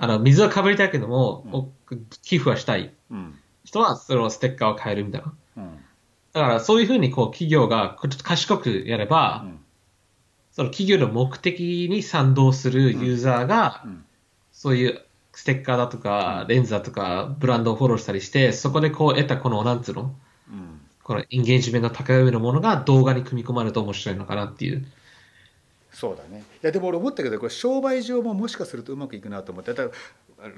[0.00, 1.72] あの、水はかぶりたいけども、
[2.22, 2.94] 寄付はしたい。
[3.10, 3.36] うん。
[3.64, 5.32] 人は、そのステッカーを買えるみたいな。
[5.56, 5.78] うん。
[6.32, 9.58] だからそういうふうにこう企業がちょっと賢くやれば、うん
[10.58, 14.04] その企業の目的に賛同するユーザーが、うん。
[14.50, 15.00] そういう
[15.32, 16.48] ステッカーだとか、うん。
[16.48, 20.12] レンズだとか、ブランドをフォローしたりして、そこでこう得たこの、なんつうの
[20.50, 20.80] うん。
[21.04, 24.84] このエンゲージメントの高い上のものが動画に組み込まれると面白いのかなっていう。
[25.92, 26.42] そうだね。
[26.60, 29.84] いやでも俺思ったけどこれ商売上ももしかするとうまくいくなと思ってだ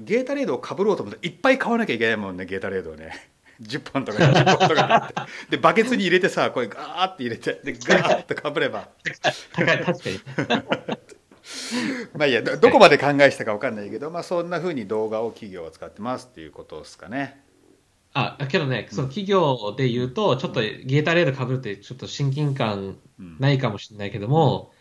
[0.00, 3.28] ゲータレードをかぶろうと思っていっぱい買わなきゃいけないもんねゲータレードをね
[3.62, 5.57] 10本とか20本とか買って。
[5.57, 8.88] でバケツに入れてさこれガーって入れてでガーッとかぶれば。
[12.16, 17.42] まあいいやどどこまで考えしたか分かんないけど、まあ、そんなふうに動画を企業は使ってますっていうことですかね。
[18.12, 23.37] あ、だけどね、その企業で言うと、ちょっとゲータレード被るってちょっと親近感うん。
[23.38, 24.73] ないかもしれないけども、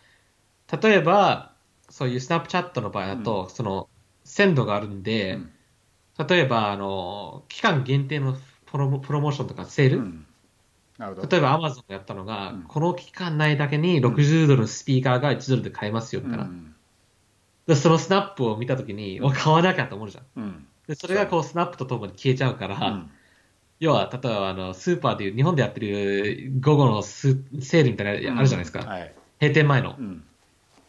[0.82, 1.54] 例えば、
[1.88, 3.88] そういうスナップチャットの場合だと、その、
[4.24, 5.38] 鮮度があるんで、う
[6.22, 6.26] ん。
[6.26, 8.36] 例えば、あの、期間限定の
[8.70, 10.26] プロモプロモーションとかセール、うん。
[10.98, 11.28] なるほど。
[11.28, 12.62] 例えば Amazon がやったのが、うん。
[12.62, 16.44] この期間内だけに60ドルのスピーカーが1ドルで買えますよ、みたいな。
[16.44, 16.74] うん。
[17.66, 19.26] で、そのスナップを見たときに、うん。
[19.26, 20.24] お買わなきゃと思うじゃん。
[20.36, 20.66] うん。
[20.86, 23.10] で、それがこう、スナップとともに消えちゃうから、うん。
[23.80, 28.80] 要は、例えば、あの、スーパーでいう、日本でやってる午後のスセールみたいなのあるじゃないですか。
[28.80, 29.14] はい。
[29.40, 29.96] 閉店前の。
[29.98, 30.02] う。
[30.02, 30.24] ん。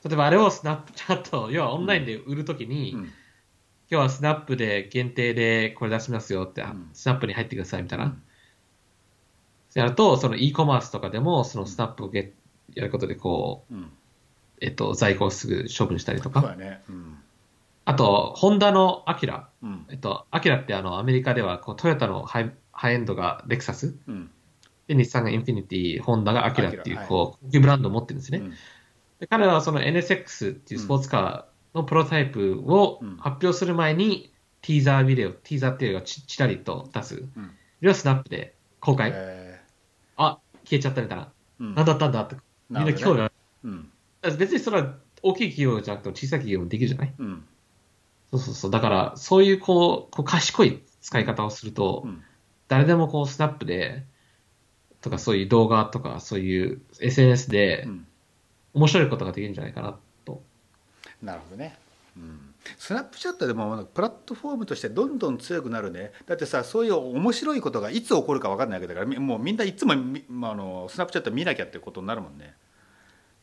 [0.03, 3.13] 例えば、あれをスナップチャット、要はオンラインで売るときに、うん
[3.91, 8.05] 今日はスナップで限定でこれ出しますよって、うんスナップに入ってくださいみたいな。
[8.05, 8.23] うん
[9.73, 12.33] やると、その e コマースとかでも、そのスナップをゲ
[12.75, 13.91] やることで、こう、うん
[14.59, 16.55] えっと、在庫をすぐ処分したりとか。
[16.57, 17.17] ねうん
[17.85, 19.47] あと、ホンダのアキラ。
[19.63, 23.95] うんえっと、アキラってあの、アメリカでは、こう、トヨタのハイハイエンドがレクサス。
[24.07, 24.29] うん
[24.87, 28.39] で、日産がインフィニティ、ホンダがアキラっていう、こう、高級ブランドを持ってるんですね。
[28.39, 28.53] うん
[29.21, 34.31] で彼らはその NSX っていうスポーツカーのプロタイプをうん発表する前に、
[34.61, 37.15] ティーザービデオ、ティーザーっていうのがちちらりと出す。
[37.15, 39.11] うんそれをスナップで公開。
[39.13, 39.59] え
[40.17, 41.31] あ、消えちゃったみたいな。
[41.59, 42.35] なんだったんだって。
[42.69, 43.33] みんな興味がある。
[43.63, 43.89] うん
[44.37, 47.13] 別にそれは大きい企業じゃなくても小さい企業もできるじゃない？
[47.17, 47.43] うん
[48.31, 48.71] そうそうそう。
[48.71, 52.21] だから、そういうこう、こう賢い使い方をすると、うん
[52.67, 54.05] 誰でもこう、スナップで、
[55.01, 58.07] とかそういう動画とか、そういう SNS でうん
[58.75, 59.99] 面白いことができるんじゃないかなと。
[61.21, 61.77] なるほどね、
[62.17, 62.39] うん、
[62.77, 66.11] スナップチャットでもプラットフォームとしてどんどん強くなるね。
[66.25, 72.55] だってさそういう面白いことがいつ起こるか分かんないわけだからみもうみんないつもみ、まあ、あのスナップチャット見なきゃってことになるもんね、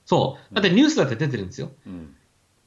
[0.09, 0.55] そう。
[0.55, 1.71] だってニュースだって出てるんですよ。
[1.87, 2.17] うん、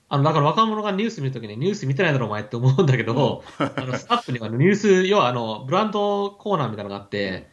[0.10, 7.50] あの、だから若者がニュース見るときにニュース見てないだろお前って思うんだけど、あの、スタッフにはニュース、要はあの、ブランドコーナーみたいなのがあって、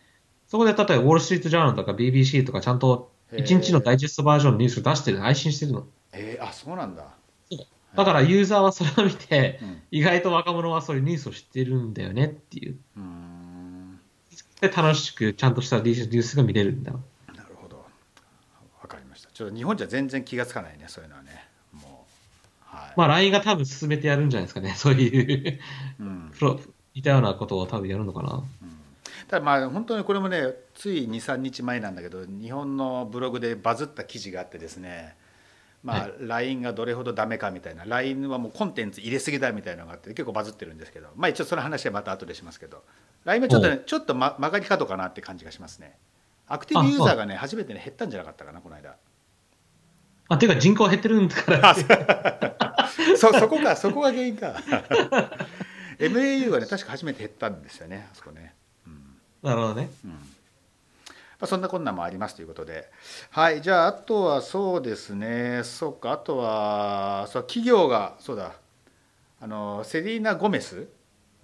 [0.46, 5.86] そこで例えばウォール・ストリート・ジャーナルとか BBC とかちゃんとへー1日のダイジェストバージョンのニュースを出してる、配信してるの。
[6.12, 7.04] えー、あそうなんだ、
[7.94, 12.76] だからユーザーはそれを見て、うん意外と若者はそういうニュースを知ってるんだよねっていう。
[12.96, 13.98] うーん
[14.60, 16.92] で、楽しくちゃんとしたニュースが見れるんだ。
[16.92, 16.98] な
[17.44, 17.86] るほど
[18.82, 22.06] 分かりましたちょっと日本じゃ全然気がつかないねそういうのはねも
[22.70, 24.74] うはい、まあ LINE が多分進めてやるんじゃないですかね。
[24.76, 25.58] そういう
[26.00, 26.60] うんプロ、
[26.94, 28.42] 似たようなことを多分やるのかな。
[29.28, 35.16] ただまあ本当にこれもねつい23日前なんだけど日本のブログでバズった記事があってですね
[35.88, 42.84] まあは LINE がどれほどダメかみたいな LINE はもうコンテンツ入れすぎだみたいなのがあって結構バズってるんですけどまあ一応その話はまた後でしますけど
[43.24, 45.96] LINE はちょっとねちょっと、ま、曲がり角かなって感じがしますね。
[46.46, 48.96] アクティブユーザーがね初めてね減ったんじゃなかったかなこの間。
[50.30, 51.74] あ、ていうか人口減ってるんだから。
[53.16, 54.54] そ そこかそこが原因か。
[55.98, 58.54] MAU がね確か初めて減ったんですよねあそこね。
[59.42, 59.90] なるほどね。
[60.04, 60.37] うん
[61.40, 62.90] まあ、そんな困難もありますということで、
[63.30, 68.54] はい、じゃあ、あとはそうですね、そうか、あとは、そう企業が、そうだ、
[69.40, 70.88] あのセリーナ・ゴメス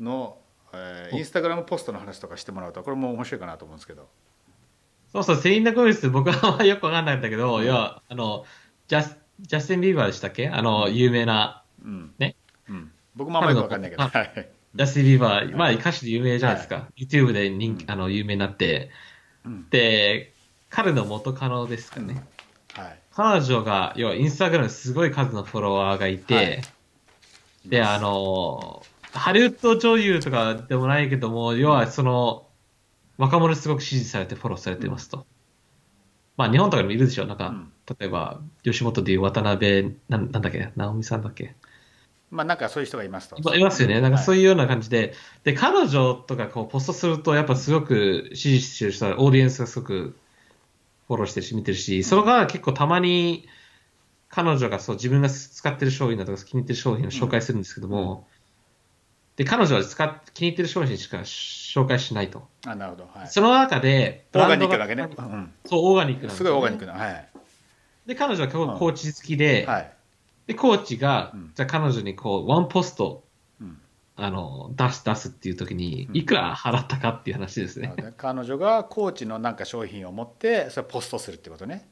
[0.00, 0.36] の、
[0.72, 1.18] えーお。
[1.18, 4.08] インスタグラムポストの話とかしてもらうと、これも面白いかなと思うんですけど、
[5.12, 7.64] そうそう、セリーナ・ゴメス、僕はよくわかんないんだけど、うん。
[7.64, 8.44] 要は、あの、
[8.88, 10.48] ジャス、ジャスティン・ビーバーでしたっけ？
[10.48, 12.12] あの、有名な、うん。
[12.18, 12.34] ね。
[12.68, 16.88] うん、僕もあんまりわかんないけど、あはいジャスティン・ビーバー、まあ、歌手で有名じゃないですか。
[16.96, 17.90] YouTube で人気、うん。
[17.92, 18.90] あの、有名になって、うん
[19.70, 20.32] で、
[20.70, 22.24] 彼の元カノですかね。
[22.74, 26.62] はい彼女が、要は、インスタグラムすごい数のフォロワーがいて、はい
[27.66, 32.46] で、あの、ハリウッド女優とかでもないけども、要はその、
[33.16, 35.24] 若者にすごく支持されてフォローされてますと。
[36.36, 37.26] まあ日本とかにもいるでしょ。
[37.26, 41.54] なんか、うん例えば、吉本でいう渡辺、なんなんだっけ、直美さんだっけ。
[42.34, 43.54] まあ、なんかそういう人がいますと。
[43.54, 44.00] いますよね。
[44.00, 50.16] なんかそういいうような感じで、で、彼女とかこうポストすると、やっぱすごく支持してる人は、オーディエンスがすごく
[51.06, 53.48] フォローしてるし、見てるし、それが結構たまに、
[54.28, 58.26] 彼女がそう自分が使ってる商品だとか気に入ってる商品を紹介するんですけども、
[59.36, 62.48] で、彼女は使っ気に入ってる商品しか紹介しないと。
[62.66, 66.50] あなるほど、はい、その中で、オーガニックだけね、うんそう、オーガニックなんですね。
[66.50, 67.28] ごいオーガニックな、はい、
[68.06, 68.78] で、彼女はうん。
[68.80, 69.93] コーチ好きで、はい
[70.46, 73.24] で、コーチが、うんじゃあ彼女にこう、ワンポスト、
[73.60, 73.78] うん
[74.16, 77.94] あの、出す、出すっていう時にう、んいくら払ったかっていう話ですね。
[78.16, 81.88] 彼女がコーチのなんか商品を持ってそれをポストするってことね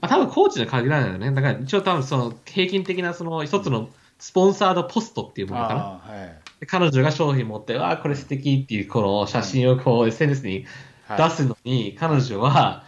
[0.00, 1.32] まあ、多分コーチには限らないよね。
[1.32, 5.80] だから一応多分その平均的なその一つのスポンサードポストっていうものかな。
[5.80, 10.66] はいで彼女が商品持って、ああ、これ素敵っていうこの写真をこう SNS に
[11.06, 12.84] はい出すのに、彼女は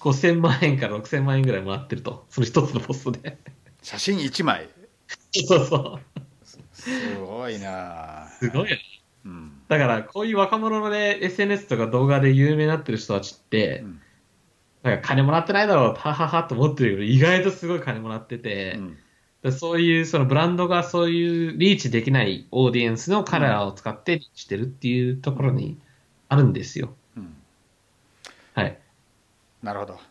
[0.00, 2.24] 5000万円から6000万円ぐらいもらってると。
[2.30, 3.38] その一つのポストで。
[3.82, 4.68] 写真1枚
[5.46, 6.20] そうそう。
[6.72, 8.82] すごいなすごいよね。
[9.24, 14.00] うんだからこういう若者のね、SNS とか動画で有名になってる人たちって、うん
[14.82, 18.98] なんか金もらってないだろう、はははと思ってるけど、意外とすごい金もらってて、うん
[19.42, 25.78] でそういう、そのブランドがそういうリーチできないオーディエンスのカラーを使ってリーチしてるっていうところに
[26.28, 26.94] あるんですよ。
[27.16, 27.36] うん
[28.54, 28.78] はい。
[29.62, 30.09] なるほど。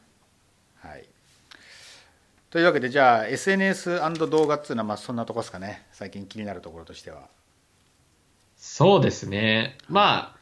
[2.50, 2.52] はい。
[2.52, 7.28] というわけでじゃあ SNS& 動画っていうのはまあそんなとこですかね最近気になるところとしては。
[8.58, 9.78] そうですね。
[9.88, 10.40] まあ、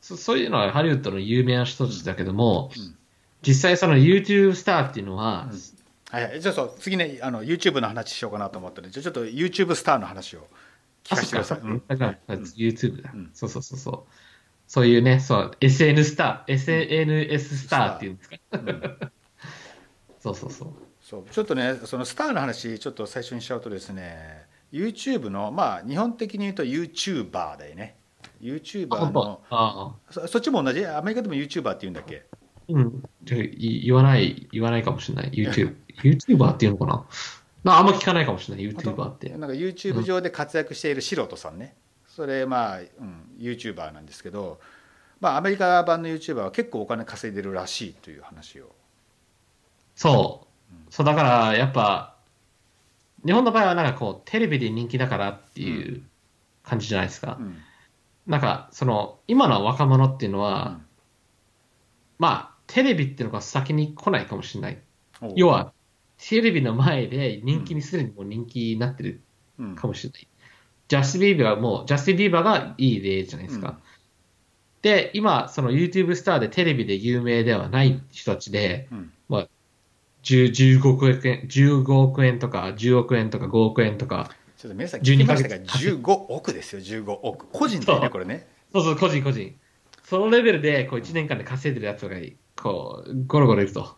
[0.00, 2.96] そそういうのはハリウッドの有名な人たちだけども、うん
[3.42, 5.48] 実際その YouTube スターっていうのは、
[6.10, 10.46] はいはい、じゃあそう次ねあの YouTube の話しようかなと思ったのでじゃあちょっと YouTube スターの話を
[11.04, 11.60] 聞かせてください。
[11.88, 14.12] だから、YouTube だ、うんそうそうそうそう。
[14.68, 18.36] そういうね、そう、SN スター、SNS スターっていうんですか。
[20.20, 20.89] そうそうそう。
[21.10, 27.96] そうちょっとねそのスターの話ちょっと最初にしちゃうとですね YouTube のまあ日本的に言うと YouTuber だよね
[28.40, 30.12] YouTuber のああ。
[30.12, 30.86] そそっちも同じ？
[30.86, 32.22] アメリカでも YouTuber って言うんだっけ？
[32.68, 33.02] うん。
[33.24, 35.30] 言わない、言わないかもしれない。
[35.30, 35.74] YouTube。
[36.02, 37.04] YouTuber っていうのかな？
[37.64, 39.28] なあんま聞かないかもしれない、YouTuber って。
[39.30, 41.74] なんか YouTube 上で活躍している素人さんね、
[42.08, 44.58] それまあ、うん、YouTuber なんですけど、
[45.20, 48.70] まあ、アメリカ版の YouTuber は結構お金稼いでるらしいという話を
[49.94, 50.49] そう。
[50.90, 52.16] そう、だから、やっぱ、
[53.24, 56.02] 日本の場合はなんかこう、テレビで人気だからっていう
[56.62, 57.36] 感じじゃないですか。
[57.40, 57.56] うん。
[58.26, 60.82] なんか、その、今の若者っていうのは、うん。
[62.18, 64.82] まあ、テレビっていうのが先に来ないかもしれない。
[65.36, 65.72] 要は、
[66.18, 69.22] テレビの前で人気にすでにもう人気になってる
[69.58, 69.74] うん。
[69.74, 70.28] かもしれない。
[70.88, 73.68] ジャスティン・ビーバーがもう、ジャスティン・ビーバーがいい例じゃないですか。
[73.68, 73.76] うん。
[74.82, 78.98] で、今、その YouTube スターでテレビで有名ではない人たちで、うん。
[78.98, 79.19] まあ、10
[80.22, 85.88] 15億円、15億円とか、10億円とか5億円とか、ちょっと皆さん聞きましたが12ヶ月。
[85.88, 87.46] 15億ですよ15億。
[87.52, 88.46] 個人だよねこれね。
[88.72, 89.54] そうそう、個人個人。
[90.04, 92.16] そのレベルで、こう1年間で稼いでるやつが、
[92.62, 93.96] こう、ゴロゴロいると。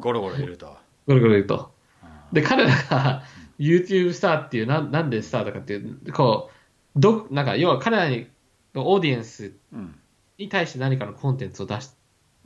[0.00, 0.76] ゴロゴロいると。
[1.06, 1.72] ゴロゴロいると。
[2.02, 3.22] あで、彼らが
[3.58, 6.50] YouTube スターっていう、なんなんでスターだかっていう、こ
[6.96, 8.26] う、ど、なんか、要は彼らに、
[8.74, 9.94] オーディエンスうん。
[10.38, 11.92] に対して何かのコンテンツを出し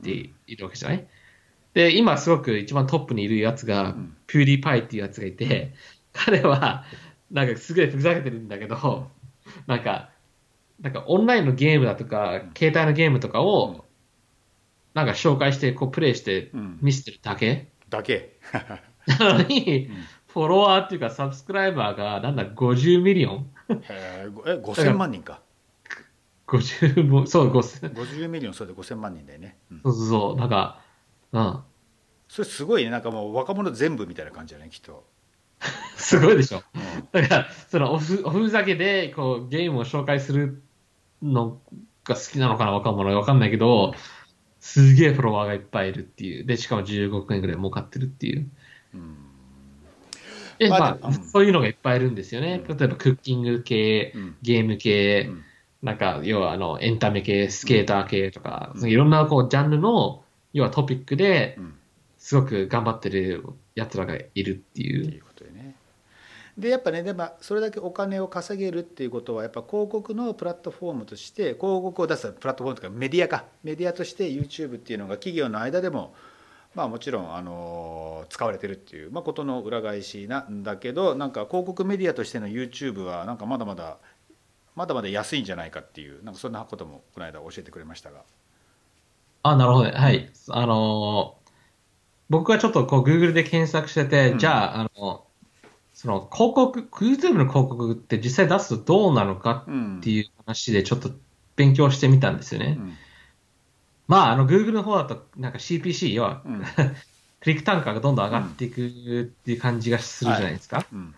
[0.02, 0.10] て
[0.46, 1.06] いるわけじゃない？
[1.78, 4.16] で、今すごく一番トップにいるやつが、うん。
[4.26, 5.74] ピューディーパイっていうやつがいて、
[6.12, 6.82] 彼は、
[7.30, 9.08] なんかすごいふざけてるんだけど、
[9.68, 10.10] なんか、
[10.80, 13.46] なんかオンラインのゲームだとか、携帯のゲームとかうん。
[13.46, 13.84] を、
[14.92, 16.78] なんか紹介して、こうプレイしてうん。
[16.82, 17.68] 見せてるだけ。
[17.88, 18.40] だけ。
[19.20, 19.96] なのに、うん。
[20.26, 23.50] フォロワーっていうか subscriber が、なんだ、50 million？
[23.88, 25.42] え5000万人か
[26.48, 27.94] ?50 も、そう、5000。
[27.94, 29.80] 50 million そうで5000万人だよね、うん。
[29.84, 30.80] そうそうそう、なんか、
[31.30, 31.60] うん。
[32.28, 32.90] それすごいね。
[32.90, 35.04] なんかもう若者全部みたいな感じだねきっと、
[35.96, 36.62] すごいでしょ。
[36.74, 37.08] うん。
[37.10, 40.62] だから、そのおふ、おふざけで、こう、ゲームを紹介する
[41.22, 41.60] の
[42.04, 43.94] が好きなのかな、若者はわかんないけど、
[44.60, 46.44] すげえフォロワーがいっぱいいるっていう。
[46.44, 48.50] で、しかも15億円ぐらい儲かってるっていう。
[48.94, 49.16] うん。
[50.58, 52.62] で、まあそういうのがいっぱいいるんですよね。
[52.68, 52.76] うん。
[52.76, 54.36] 例えば、クッキング系、うん。
[54.42, 55.44] ゲーム系、うん。
[55.82, 58.90] なんか、要は、あの、エンタメ系、スケーター系とか、うん。
[58.90, 61.77] いろんな、こう、ジャンルの、要はトピックでう、ん
[62.28, 63.42] すごく頑張ってる
[63.74, 65.02] 奴らがいるってい。
[65.02, 65.74] っていううことでね。
[66.58, 76.14] でやっぱねでもそれだけお金を稼げるっていうことはやっぱ広告のプラットフォームとして広告を出すプラットフォームというかメディアかメディアとして YouTube っていうのが企業の間でも
[76.74, 83.96] まあもちろんあの使われてるっていう、まあ、ことの裏返しなんだけどなんか広告メディアとしての YouTube はなんかまだまだ
[84.76, 88.20] まだまだ安いんじゃないかっていうなんかそんなこともこの間教えてくれましたが。
[89.44, 89.92] あ、なるほどね。
[89.92, 90.30] はい。
[90.50, 91.37] あのー
[92.30, 94.38] 僕はちょっとこう Google で検索してて、うん。
[94.38, 95.24] じゃあ、あの、
[95.94, 101.10] その広告、YouTube の広告って実際出すとどうなのかうんっていう話でちょっと
[101.56, 102.76] 勉強してみたんですよね。
[102.78, 102.92] うん。
[104.06, 106.62] まあ、あの Google の方だとなんか CPC、要はうん。
[107.40, 110.84] クリック単価がどんどん上がっていくっていう感じがするじゃないですか。
[110.92, 111.14] うん。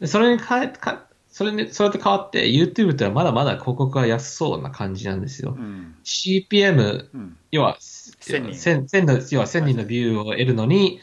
[0.00, 5.54] でそれに変え、かそれに、それと変わって YouTube ってのはまだまだ広告が安そうな感じなんですよ。
[5.56, 5.94] うん。
[6.04, 7.36] CPM うん。
[7.52, 7.76] 要は、
[8.20, 8.54] 1000人。
[8.54, 11.00] 千千の、要は1000人のビューを得るのに、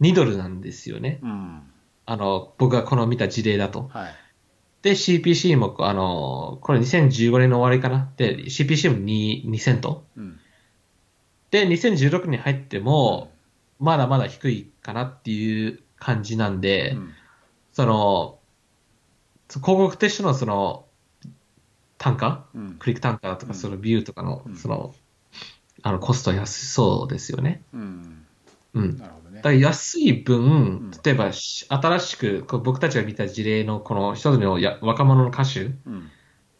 [0.00, 1.20] 2ドルなんですよね。
[1.22, 1.62] うん。
[2.06, 3.88] あの、僕がこの見た事例だと。
[3.92, 4.14] はい。
[4.82, 8.10] で、CPC も、あの、これ2015年の終わりかな。
[8.16, 10.04] で、CPC も2、2セント。
[10.16, 10.38] うん。
[11.50, 13.32] で、2016年に入っても、
[13.78, 17.12] まだまだ低いかなっていう感じなんで、うん。
[17.72, 18.38] その、
[19.48, 20.84] 広告としてのその、
[21.96, 22.44] 単価？
[22.54, 22.76] うん。
[22.78, 23.58] クリック単価とか、うん。
[23.58, 24.94] そのビューとかのうん、その、
[25.86, 27.60] あの、コストは安そうですよね。
[27.74, 28.24] うん。
[28.72, 28.96] うん。
[28.96, 29.36] なるほどね。
[29.36, 36.10] だから安い分ん、例えばし新しく僕たちが見た事例のこの一つのや若者の歌手、うん。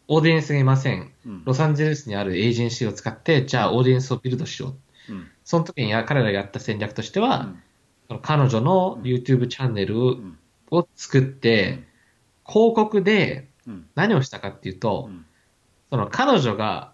[0.07, 1.11] オーディエンスがいません。
[1.25, 1.43] うん。
[1.43, 4.75] ロサンゼルスにあるエージェンシーを使って、じゃあオーディエンスをビルドしよ
[5.09, 5.11] う。
[5.11, 5.27] うん。
[5.43, 7.55] その時にや彼らがやった戦略としては、
[8.09, 8.19] うん。
[8.21, 10.37] 彼女の YouTube チャンネルん。
[10.69, 11.83] を作って、
[12.47, 13.87] 広告でうん。
[13.95, 15.25] 何をしたかっていうと、うん。
[15.89, 16.93] その彼女が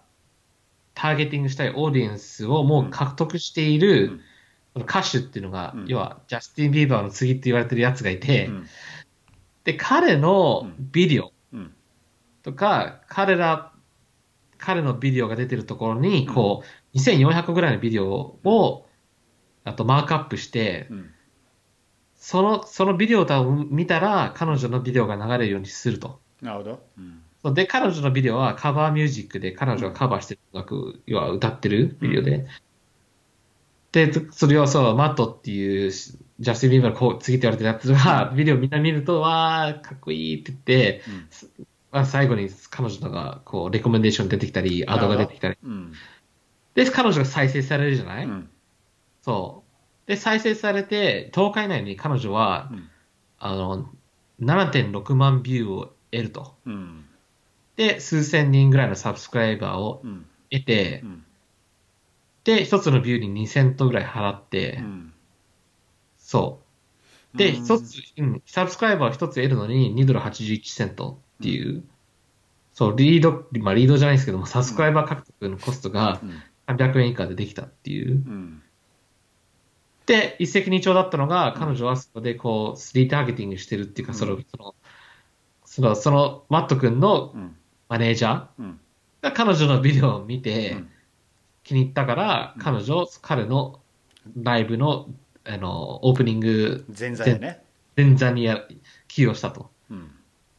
[0.94, 4.20] ターゲティングしたいオーディエンスをもう獲得している、
[4.74, 5.86] 歌手っていうのが、うん。
[5.86, 8.66] 要はジャスティン・ビーバーの次って言われてるやつがいて、うん。
[9.64, 11.74] で、彼のビデオうん。
[12.42, 13.72] とか、彼ら、
[14.58, 16.62] 彼のビデオが出てるところに、こ
[16.94, 18.88] う、2400個ぐらいのビデオを、
[19.64, 21.10] あとマークアップして、うん。
[22.16, 26.20] その、そのビデオを見たら、彼女のビデオが流れるようにすると。
[26.40, 32.46] なるほど、うんで、彼女のビデオはカバーミュージックで彼女がカバーしてる音楽、要は歌ってるビデオで。
[33.90, 41.02] で、それをそう、マットっていう、ジャスティン・ビーバーのこう次って言われてるやつが、ビデオみんな見ると、わー、かっこいいって言って、
[41.90, 45.58] まあ、最後に彼女のが、こう、レコメンデーション出てきたり、アドが出てきたり。
[45.62, 45.92] うん。
[46.74, 48.50] で、彼女が再生されるじゃない、うん。
[49.20, 49.64] そ
[50.06, 50.08] う。
[50.08, 52.88] で、再生されて、10日以内に彼女は、うん。
[53.38, 53.90] あの、
[54.40, 56.56] 7.6万ビューを得ると。
[56.64, 57.04] うん
[57.76, 60.26] で、数千人ぐらいのサブスクライバーをうん。
[60.50, 61.24] 得てう、ん。
[62.44, 65.12] で、一つのビューに2000トぐらい払って、うん。
[66.18, 66.60] そ
[67.34, 67.38] う。
[67.38, 67.64] で、うん。
[67.64, 71.82] 一つ、うん、サブスクライバーを一つ得るのに2ドル81セントっていう、
[72.74, 76.42] そう、リード、まあリードじゃないですけども、サブスクライバー獲得のコストがうん。
[76.68, 78.12] 300円以下でできたっていう。
[78.12, 78.62] うん。
[80.06, 84.18] で、一石二鳥だったのが、彼女はそこでこう、リターゲティングしてるっていうか、うん。
[84.18, 84.74] その、その、
[85.64, 87.56] その、その、マット君のうん
[87.92, 88.46] マネージャー。
[88.58, 88.80] うん。
[89.20, 90.88] が彼女のビデオを見てうん、
[91.62, 92.62] 気に入ったから、うん。
[92.62, 93.80] 彼女、彼の
[94.34, 95.10] ライブの、
[95.44, 97.62] あの、オープニング前座でね。
[97.94, 98.62] 前座にや
[99.08, 99.70] 起用したと。
[99.90, 100.10] うん。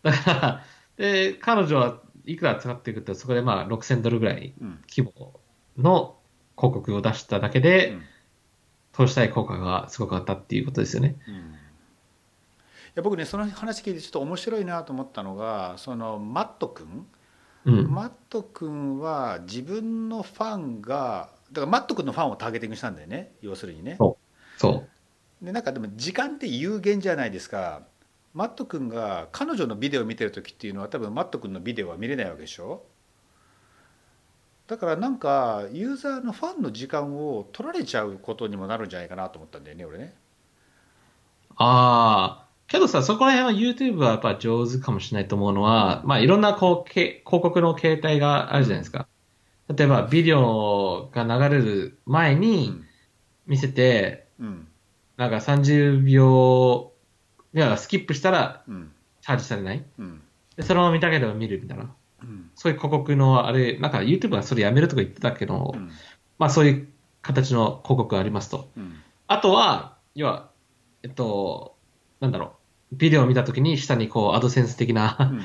[0.04, 0.64] だから、
[0.98, 4.84] で、彼女はいくら使っていくと、そこでまあ6000ドルぐらいうん。
[4.88, 5.34] 規模
[5.76, 6.16] の
[6.56, 8.02] 広告を出しただけで、うん。
[8.92, 11.16] 投資対効果がすごかったっていうことですよね。
[11.28, 11.34] うん。
[11.34, 11.38] い
[12.94, 17.08] や僕ねその話聞いてちょっと面白いなと思ったのがそのマット君
[17.66, 17.91] うん。
[17.91, 23.34] マット君は自分のファンがだからマット君のファンをターゲティングしたんだよね。
[23.41, 23.97] 要するにね。
[24.57, 24.84] そ
[25.41, 25.45] う。
[25.45, 27.84] でなんかでも時間って有限じゃないですか。
[28.34, 32.84] マット君が彼女のビデオを見てる時っていうのは多分マット君のビデオは見れないわけでしょ。
[34.66, 40.16] だからなんかユーザーのファンの時間を取られちゃうことにもなるんじゃないかなと思ったんだよね俺ね。
[41.55, 49.07] ああ、けどさ、そこら辺は YouTube はやっぱ上手かもしれないと思うのは、まあいろんなこうけ広告の形態があるじゃないですか。
[49.76, 52.86] 例えばビデオが流れる前うにん
[53.45, 54.68] 見せて、うん
[55.16, 56.91] なんか30秒、
[57.53, 58.91] いや、スキップしたらうん
[59.22, 59.84] チャージされない？
[59.99, 60.22] うん
[60.55, 61.93] で、そのまま見たければ見るみたいな。
[62.24, 65.91] うんそういう広告のあれ、なんか YouTube がそれやめるとか言ってたけど、うん
[66.39, 66.88] まあそういう
[67.22, 68.70] 形の広告がありますと。
[68.76, 68.95] うん
[69.28, 70.49] あとは、要は、
[71.01, 71.72] えっと、
[72.24, 72.53] なんだろ
[72.93, 75.39] う、ビデオを見たときに下にこうアドセンス的なうん。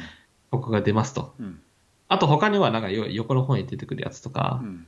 [0.51, 1.35] 広告が出ますと。
[1.41, 1.61] うん。
[2.09, 4.61] あと他にはなんかよ横の方に出てくるやつとか。
[4.63, 4.87] う、ん。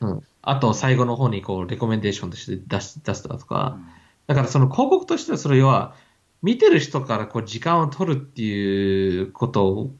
[0.00, 0.22] うん。
[0.42, 3.78] あと最後の方にこうレコメンデーションとして出し出すとか
[4.26, 5.94] だからその広告としてはそれは、
[6.42, 9.90] 見てる人からこう時間を取るっていうこと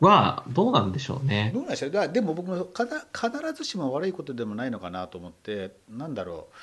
[0.00, 1.50] はどうなんでしょうね。
[1.52, 1.90] どうなんでしょう。
[1.90, 6.54] でも僕も必ずしも悪いことでもないのかなと思ってなんだろう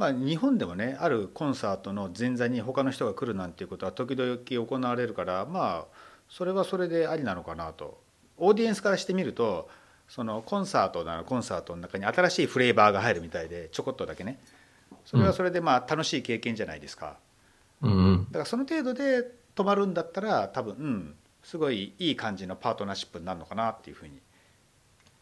[0.00, 5.96] まあ日本でもねあるコンサートの前座に他の人が来るなんていうことは時々行われるからまあ
[6.30, 8.00] それはそれでありなのかなと
[8.38, 9.68] オーディエンスからしてみると
[10.08, 14.40] そのコンサートならコンサートの中に新しいフレーバーが入るみたいでちょこっとだけね
[15.04, 17.16] それはそれでまあ楽しい経験じゃないですか。
[17.82, 18.24] うんうん。
[18.26, 24.12] だからその程度で止まるんだったら多分うんすごいいい感じのパートナーシップになるのかなっていうふうに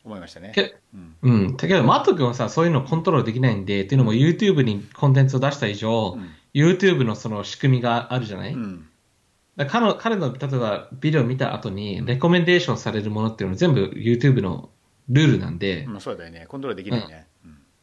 [0.08, 0.52] 思いましたね。
[0.54, 1.56] けうんうん。
[1.56, 8.88] だけど、マット君はさ、そういうのコントロールできないんで、っていうのも YouTube にコンテンツを出した以上、うん YouTube のその仕組みがあるじゃない、うん
[9.68, 14.70] 彼の、彼の、例えばビデオを見た後に、 recommendation されるものっていうのは全部 YouTube の
[15.08, 17.26] ルールなんで、まあ、そうだよねコントロールできないね。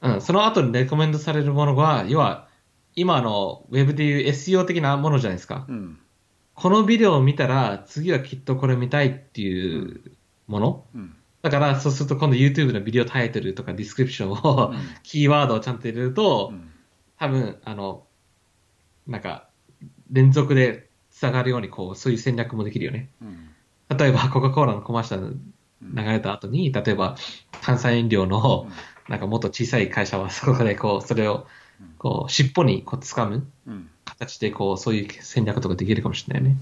[0.01, 2.47] うんうん、その後に recommend されるものは、要は、
[2.95, 5.65] 今のウェブでいう SEO 的なものじゃないですか。
[5.69, 5.99] うん
[6.55, 10.01] このビデオを見たら、次はきっとこれ見たいっていう
[10.47, 10.85] もの？
[10.95, 11.15] うん
[11.45, 14.77] だから、そうすると今度 YouTube のビデオタイトルとか description を、うん。
[15.03, 16.71] キーワードをちゃんと入れると、うん。
[17.19, 18.07] 多分、あの、
[19.05, 19.47] なんか、
[20.11, 23.11] 連続で繋がるように、こう、そういう戦略もできるよね。
[23.21, 23.49] うん。
[23.95, 25.37] 例えば、コカ・コーラのコマーシャル
[25.81, 27.15] 流れた後に、例えば、
[27.61, 28.67] 炭酸飲料の、
[29.07, 31.45] なんかもっと小さい会社はそこで、こう、それを、
[31.99, 33.89] こう、尻尾にこう掴むうん。
[34.03, 36.61] 形で、こう、そういう戦略とかできるかもしれないよね。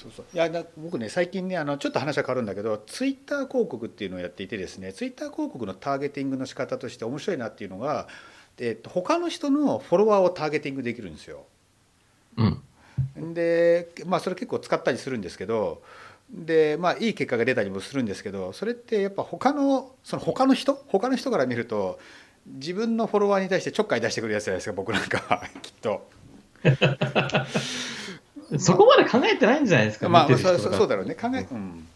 [0.00, 8.08] そうそういやだ僕ね最近ねあのちょっと話は変わるんだけどツイッター広告っていうのをやっていてですねツイッター広告のターゲティングの仕方として面白いなっていうのが、
[8.58, 11.44] えっと他の人のフォロワーをターゲティングできるんですよ。
[12.38, 13.34] うん。
[13.34, 15.82] でまあそれ結構使ったりするんですけど
[16.30, 20.74] でまあいい結果が出たりもするんですけどそれってやっぱ他のその他の人？
[20.88, 21.98] 他の人から見ると
[22.46, 26.08] 自分のフォロワーに対してちょっかい出してくるやつじゃないですか僕なんかはきっと。
[28.58, 31.14] そこまで考えてないんじゃないですか、まあそうそうだろうね。
[31.14, 31.86] 考え、うん、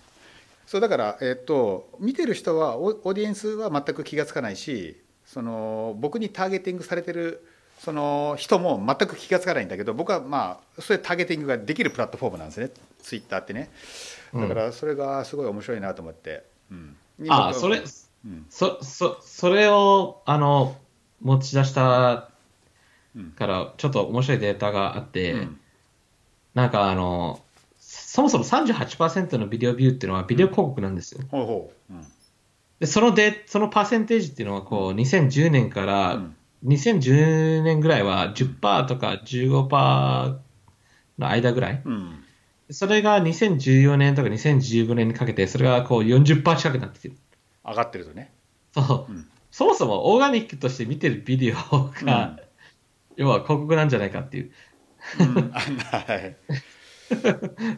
[0.67, 7.47] そうだから、えっと見てる人はオオーディエンスは全く気が付かないしその僕にターゲティングされてる
[7.79, 12.71] その人も全く気が付かないんだけど僕はまあそういうターゲティングができるプラットフォームなんですね。
[13.03, 13.71] ツイッターってね。
[14.33, 16.97] だからそれがすごい面白いなと思って、うん、
[17.29, 17.83] あそれ、
[18.25, 18.47] うん。
[18.49, 20.77] そ、そ、それを、あの、
[21.23, 22.31] 持ち出した
[23.15, 23.31] うん。
[23.31, 25.61] から、ちょっと面白いデータがあって、うん
[26.55, 27.41] なんかあの、
[27.79, 31.21] そもそも38%のビデオビューっていうのはビデオ広告なんですよ。
[31.31, 32.05] ほうほう、うん
[32.81, 40.39] で、そので、そのパーセンテージっていうのは、こう、2010年から、うん2010年ぐらいは10%とか15%
[41.19, 41.83] の間ぐらい。
[41.85, 42.21] うん
[42.71, 47.17] それが2014年とか2015年にかけて、それがこう40%近くなってきてる。
[47.63, 48.33] 上がってるとね、
[48.73, 49.13] そう。
[49.13, 52.41] うんそもそもオーガニックとして見てるビデオが、うん
[53.17, 54.51] 要は広告なんじゃないかっていう。
[55.21, 55.59] うんあ
[56.07, 56.37] はい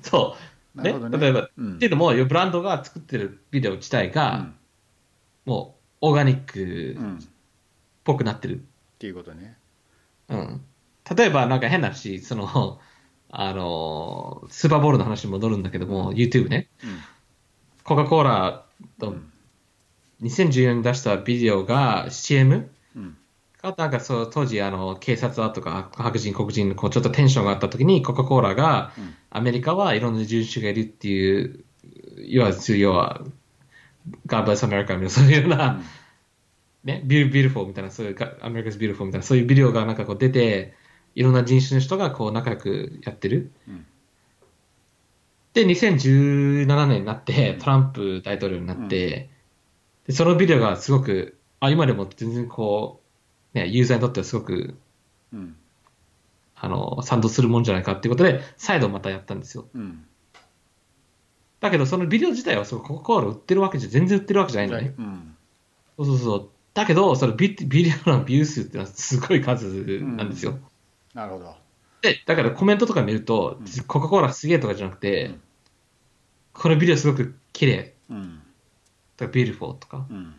[0.02, 0.36] そ
[0.76, 0.82] う。
[0.82, 4.54] ねね例えば、うんっていうのも、ブランドが作ってるビデオ自体うが、ん
[5.46, 7.28] もう、オーガニッうクっ
[8.04, 8.64] ぽくなってる。
[8.98, 9.56] ていうことね
[10.28, 10.60] うん。
[11.16, 12.80] 例えば、なんか変な話、その、
[13.30, 16.68] あの、スーパーボールの話に戻るんだけども、YouTube ね。
[16.82, 17.00] うん
[17.84, 18.64] コカ・コーラ
[18.98, 19.32] とうん
[20.22, 22.68] 2014年に出したビデオが CM?
[23.62, 29.14] うんがなんかそう当時あの警察だとか白人黒人のこうちょっとテンションがあった時にコカ・コーラがうん。
[29.30, 31.64] アメリカはいろんな人種がいるっていう
[32.18, 33.20] 要は要は
[34.26, 35.82] God bless America みたいなそういうような、
[36.84, 40.74] ね、 beau beautiful みたいなそういう America's beautiful みたいなそういうビデオがなんかこう出て
[41.16, 43.50] いろんな人種の人がこう仲良くやってる。
[43.66, 43.86] うん。
[45.54, 49.30] で、2017年になって、トランプ大統領になって、
[50.06, 53.05] でそのビデオがすごく、あ、今でも全然こう、
[53.56, 54.76] ね、ユーザーにとってはすごく、
[55.32, 55.56] うん。
[56.54, 59.66] あの、賛同するもんじゃないかっていうことで、再度またやったんですよ。
[59.74, 60.04] うん。
[61.60, 64.94] だけど、そのビデオ自体は、そのコカ・コーラ売ってるわけじゃ、全然売ってるわけじゃないのね。
[64.98, 65.36] うん。
[65.96, 66.48] そうそうそう。
[66.74, 69.66] だけど、そのビビデオのビュー数っていうのはすごい数
[70.02, 70.58] なんですよ。
[71.14, 71.56] なるほど。
[72.02, 73.84] で、だからコメントとか見ると、うん。
[73.84, 75.40] コカ・コーラすげえとかじゃなくて、うん。
[76.52, 77.94] このビデオすごく綺麗。
[78.10, 78.42] うん。
[79.16, 80.34] とか、 beautiful とか、うん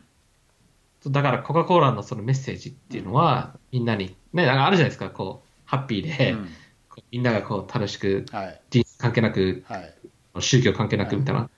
[1.10, 6.48] だからコカ・コーラのそのメッセージっていうのは、みんなに、ね、なんかあるじゃないですか、こう、ハッピーで、うん。
[7.12, 8.62] みんながこう楽しく、はい。
[8.72, 9.94] 人種関係なく、はい。
[10.40, 11.50] 宗教関係なくみたいな、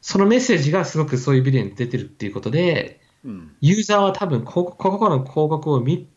[0.00, 3.56] そのメッセージがすごくそういうビデオに出てるっていうことで、うん。
[3.60, 6.08] ユーザーは多分コカ・コーラの広告を見、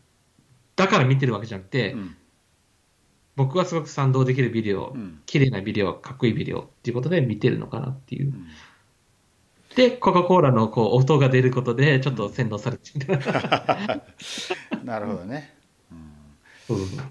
[0.76, 2.16] だから見てるわけじゃなくて、うん。
[3.36, 5.22] 僕はすごく賛同できるビデオ、うん。
[5.26, 8.28] 綺麗なビデオ、かっこいいビデオっていうことで見てるのかなっていう。
[8.28, 8.30] う。
[8.32, 8.48] ん
[9.78, 14.02] で、コカ・コーラのこう音が出ることで、ちょっと洗脳されてみたいな。
[14.84, 15.56] なるほどね。
[16.68, 17.06] そうそうそう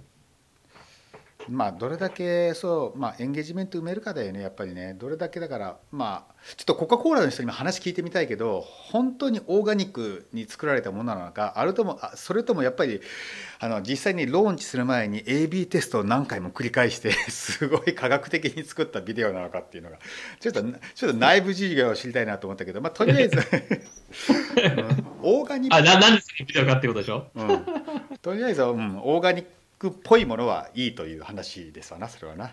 [1.48, 4.94] まあどれだけそう、まあ、エンゲージメント埋めるかだよねやっぱりね。
[4.94, 13.00] どれだけだからまあちょっとコカ・コーラの人にも話聞いてみたいけど本当にオーガニックに作られたものなのかあるともあそれともやっぱり
[13.58, 19.98] あの実際にローンチする前に AB テストを何回も繰り返して すごい科学的に作ったビデオなのかっていうのが
[20.40, 27.26] ちょっとちょっと内部事情を知りたいなと思ったけど、まあ、とりあえず、 うんオーガニックあ、な、なんでそのビデオかってことでしょ？
[27.34, 27.64] うん、
[28.22, 29.48] とりあえず、うん、オーガニック
[29.88, 32.52] っぽいものはいいという話ですわなそれはな。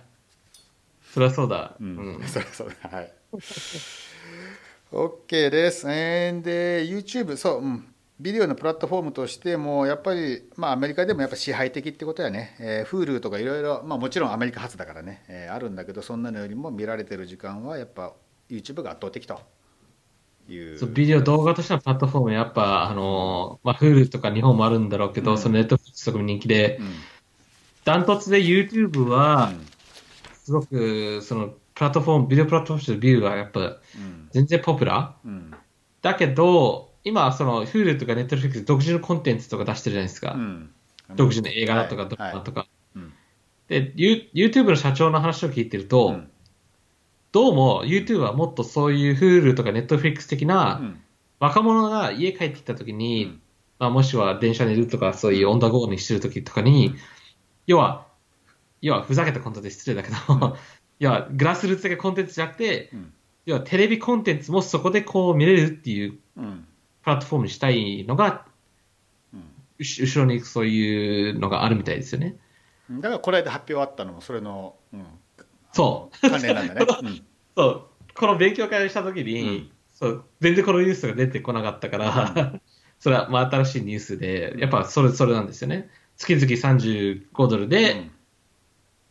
[1.13, 1.75] そりゃそうだ。
[1.79, 2.23] ううんん。
[2.27, 3.13] そりゃそうだはい
[4.91, 5.87] OK です。
[5.89, 7.85] えーで YouTube そう、うん、
[8.19, 18.13] ビデオのプラットフォームとしてもやっぱり、まあ、アメリカでもやっぱ支配的ってことやね、えー、Hulu とかいろいろ、まあ、もちろんアメリカ発だからね、えーあるんだけどそんなのよりも見られてる時間はやっぱ
[18.49, 19.41] YouTube が圧倒的と
[20.47, 20.77] いう。
[20.77, 26.93] そうビデオ動画としてのプラットフォームやっぱ、あのーまあ、Hulu とか日本もあるんだろうけど、うんその Netflix とかも人気で、うん
[27.85, 29.65] ダントツで YouTube はう、ん。
[30.33, 33.63] すごく、その、プラットフォーム、ビデオプラットフォームのビューがやっぱ、う
[33.99, 34.29] ん。
[34.31, 35.15] 全然ポピュラ。
[35.25, 35.27] ー。
[35.27, 35.53] うん。
[36.01, 40.33] だけど、今、その、Hulu とか Netflix 独自のコンテンツとか出してるじゃないですか。
[40.33, 40.69] うん。
[41.15, 42.67] 独自の映画だとかはいドラマとか。
[42.95, 43.13] うん。
[43.67, 46.29] で、You- YouTube の社長の話を聞いてると、うん。
[47.31, 51.01] どうも YouTube はもっとそういう Hulu とか Netflix 的な、うん。
[51.39, 53.41] 若者が家帰ってきた時に、うん。
[53.79, 56.95] まあ、もしくは電車にいるとか、そういうオンダゴーにしてる時とかに、
[57.67, 58.07] 要は、
[58.81, 60.57] 要はふざけたコンテンツ失礼だけど、
[60.99, 63.13] 要はグラスルーツ的なコンテンツじゃなくて、うん。
[63.45, 66.65] 要はテレビコンテンツもそこでこう見れるっていううん。
[67.01, 68.45] プラットフォームにしたいのが、
[69.33, 69.43] うん。
[69.79, 72.37] 後ろにそういうのがあるみたいですよね。
[72.89, 75.05] うんだからこの間発表あったのもそれの、うん、
[75.71, 76.29] そう。
[76.29, 76.85] 関連なんだね。
[77.01, 77.25] うん。
[77.55, 79.71] そう、この勉強会をしたときに、うん。
[79.93, 82.61] そう、全然このニュースが出てこなかったから、
[82.99, 85.89] それはまあ新しいニュースで、やっぱそれ、それなんですよね。
[86.23, 88.11] 月々35ドルで、うん。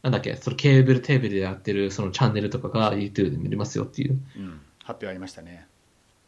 [0.03, 4.19] なんだっけ、そのケーブルテーブルでやってるそのチャンネルとかが YouTube で見れますよっていう。
[4.37, 4.61] うん。
[4.83, 5.67] 発表ありましたね。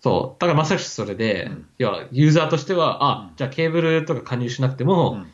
[0.00, 0.40] そう。
[0.40, 1.66] だからまさしくそれで、うん。
[1.78, 3.36] 要はユーザーとしては、あ、うん。
[3.36, 5.26] じゃあケーブルとか加入しなくても、うん。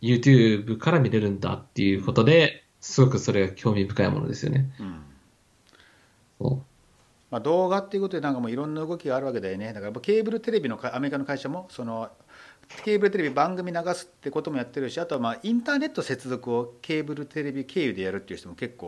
[0.00, 4.70] YouTube から見れるんだっていうことで、すごくそれが興味深いものですよね。
[4.80, 5.02] うん。
[6.38, 6.62] そ
[7.30, 9.72] まあ、動画っていうことでなんかもういろんな動きがあるわけだよね。
[9.72, 12.10] だからケーブルテレビのかアメリカの会社もその
[12.84, 18.86] ケーブルテレビ番組流すってこともやってるしあとはまあインターネット接続をケーブルテレビ経由でやるっていう人も結構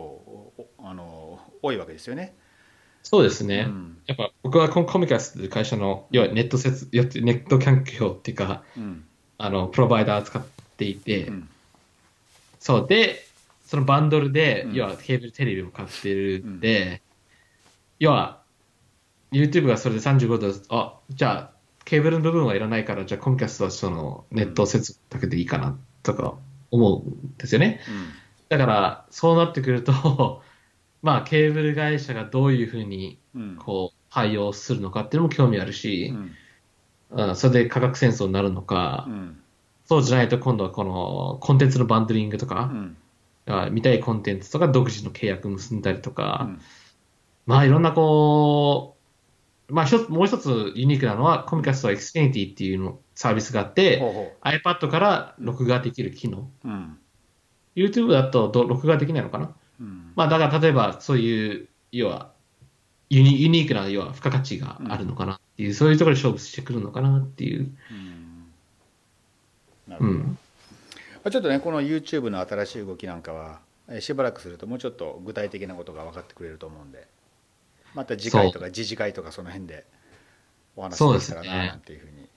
[0.57, 2.33] おあの多いわけですよね。
[2.37, 2.41] う
[3.03, 3.65] そうですね。
[3.67, 3.97] うん。
[4.05, 9.03] やっぱ僕はコミカスという会社の、要はネット接、ネット環境っていうか、うん。
[9.37, 10.43] あの、プロバイダー使っ
[10.77, 11.49] ていて、うん。
[12.59, 12.87] そう。
[12.87, 13.25] で、
[13.65, 14.73] そのバンドルで、うん。
[14.73, 17.01] 要はケーブルテレビも買ってるんで、
[17.99, 18.41] 要は、
[19.31, 21.50] YouTube がそれで35ドル、あ、じゃあ、
[21.85, 26.35] ケーブルの部分はいらないから、じゃあコミカスはそのネット接続だけでいいかな、とか
[26.71, 27.81] 思うんですよね。
[28.49, 30.41] だから、そうなってくると、
[31.01, 33.55] まあ、ケーブル会社がどういうふうに、うん。
[33.57, 36.31] こう、対応するのかっていうのも興味あるうし、ん
[37.11, 37.35] うん。
[37.35, 39.41] それで価格戦争になるのか、うん。
[39.85, 42.97] そうじゃないと今度はこのコンテンツのバンドリングとか、うん。
[43.47, 46.61] あ見たいコンテンツとか独自の契約結んだりとか、うん。
[47.45, 49.00] まあいろんなこう、
[49.71, 56.49] まあ一つ、もう一つユニークなのは、コミカストは Xfinity っていうのサービスがあって、ほうほ iPad から録画できる機能。
[56.63, 56.97] ううん。
[57.75, 59.51] YouTube だとど録画できないのかな？
[59.79, 60.11] うん。
[60.15, 62.31] まあだから例えばそういう、要は
[63.09, 67.71] ユニ、ユニークな、要は付加価値があるのかなっていう、そういうところで勝負してくるのかなっていう。
[69.99, 70.37] うん。
[71.29, 73.59] ちょっとねこの YouTube の新しい動きなんかは
[73.89, 77.05] えーしばらくするともうちょっと具体的なことが分かってくれると思うんで
[77.93, 79.85] また次回とか次次回とかその辺で
[80.75, 82.29] お話しできたらななんていうふうに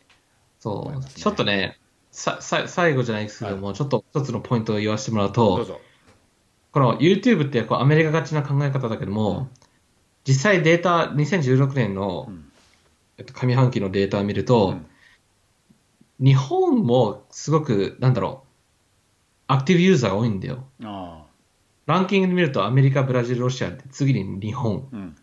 [0.65, 1.79] そう、ちょっとね、
[2.11, 5.81] さ、さ、最後じゃないですけども、ちょっと一つのポイントを言わせてもらうと、どうぞ。
[6.73, 9.51] この YouTube ってこうアメリカ勝ちな考え方だけども、
[10.27, 12.51] 実際データ、2016年の、うん。
[13.19, 14.87] えっと、上半期のデータを見ると、うん。
[16.19, 18.49] 日本もすごく、なんだろう、
[19.49, 20.65] アクティブユーザーが多いんだよ。
[20.83, 21.27] あ
[21.85, 25.15] ランキングで見るとアメリカ、ブラジル、ロシアで次に日本。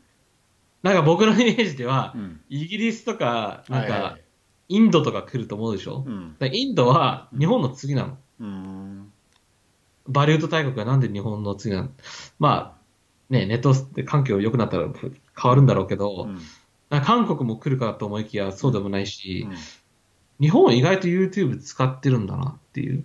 [0.83, 2.41] なんか僕のイメージではう、ん。
[2.49, 4.11] イギリスとか、なんかはいはい。
[4.13, 4.21] はい、
[4.69, 8.17] インドとか来ると思うでしょ、うインドは日本の次なの。
[8.39, 9.11] うん。
[10.07, 11.89] バリウッド大国がなんで日本の次なの？
[12.39, 12.77] ま
[13.29, 13.73] あ、ね、ネット
[14.05, 16.27] 環境良くなったら変わるんだろうけど、
[16.91, 17.01] うん。
[17.01, 19.55] 韓国も来るかと思いきやそうでもないし、うん。
[20.39, 23.03] 日本意外と YouTube 使ってるんだなっていう。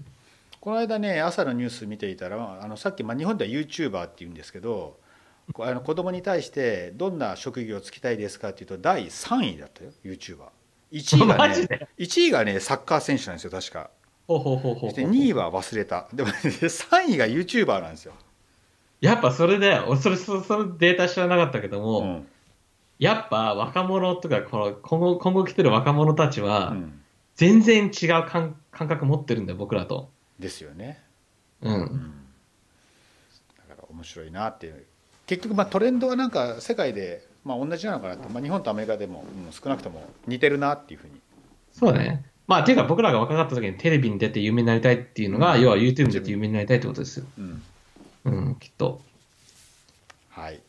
[0.58, 4.98] この間ね朝のニュース見ていたらあのさっき、まあ、日本では YouTuber って言うんですけど
[5.58, 10.36] あの子供に対してどんな職業をつきたいですかっていうと第3位だったよ YouTuber1
[10.92, 13.90] 位がね マジで？1位がねサッカー選手なんですよ確か。
[14.26, 14.90] ほうほうほうほうほそう。
[14.90, 16.08] して2位は忘れた。
[16.12, 18.14] でも、ね、3位が YouTuber なんですよ、
[19.00, 22.28] やっぱそれで、俺それ、そそのデータ知らなかったけども、うん。
[22.98, 27.00] やっぱ若者とか、この今後、今後来てる若者たちは、うん。
[27.36, 30.10] 全然違う感感覚持ってるんだよ、僕らと。
[30.38, 31.02] ですよね、
[31.62, 31.68] う。
[31.68, 32.24] うんん、
[33.68, 34.86] だから面白いなっていう
[35.26, 41.12] 結局まあトレンドはなんか世界でまあ同じなのかなって、まあ、日本とアメリカでも、うん少なくとも似てるなっていうふうに
[41.72, 42.24] そうだね。
[42.46, 47.26] まあ、ていうか僕らが若かった時にテレビに出て有名になりたいっていうのが、うん要は YouTube に出て有名になりたいってことですよ。
[47.38, 47.62] うん
[48.24, 49.00] うん、きっと。
[50.30, 50.60] はい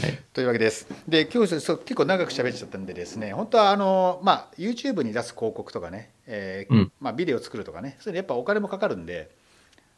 [0.00, 0.18] はい。
[0.32, 0.86] というわけです。
[1.08, 9.30] で今日そう結構長く喋っちゃったんでですね本当はあの、まあ、YouTube に出す広告とかね、えーうんまあ、ビデオ作るとかねそれやっぱお金もかかるんで、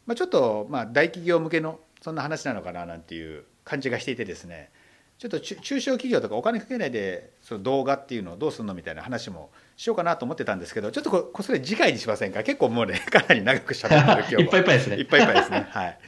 [0.07, 4.69] まあ、ちょっと、まあ、大企業向けのそんな話なのかななんていう感じがしていてですね
[5.17, 12.41] ちょっと中中小企業とかお金かけないでその動画っていうのをどうするのみたいな話もしようかなと思ってたんですけどちょっとここそれ次回にしませんか？
[12.41, 15.67] 結構もうね かなり長く喋ってる 今日はいっぱいいっぱいですねいっぱいいっぱいですね。
[15.69, 15.99] はい。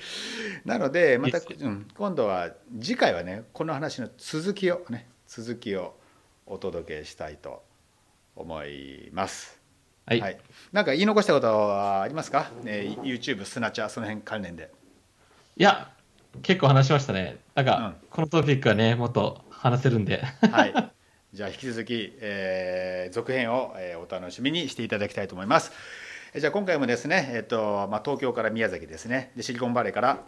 [0.66, 2.52] なのでまたうん、今度は
[2.82, 5.96] 次回はねこの話の続きをね続きを
[6.48, 7.64] お届けしたいと
[8.36, 9.62] 思います。
[10.08, 10.40] はい。
[10.72, 12.50] なんか言い残したことはありますか？
[12.64, 14.72] ね YouTube スナチャーその辺関連で。
[15.56, 15.93] いや、
[16.42, 17.38] 結構話しましたね。
[17.56, 20.24] なんか、うんこのトピックはね、もっと話せるんで。
[20.52, 20.74] はい。
[21.34, 25.72] じゃあ引き続き、えー続編を、えーお楽しみにしていただきたいと思います。
[26.34, 30.24] えじゃあ今回もですね、えっ、とまあ東京から宮崎ですね、でシリコンバレーから、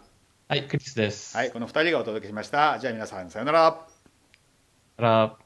[0.48, 1.36] はい、クリスです。
[1.36, 2.78] はい、この二人がお届けしました。
[2.78, 3.72] じゃあ皆さんさようなら。
[4.96, 5.36] から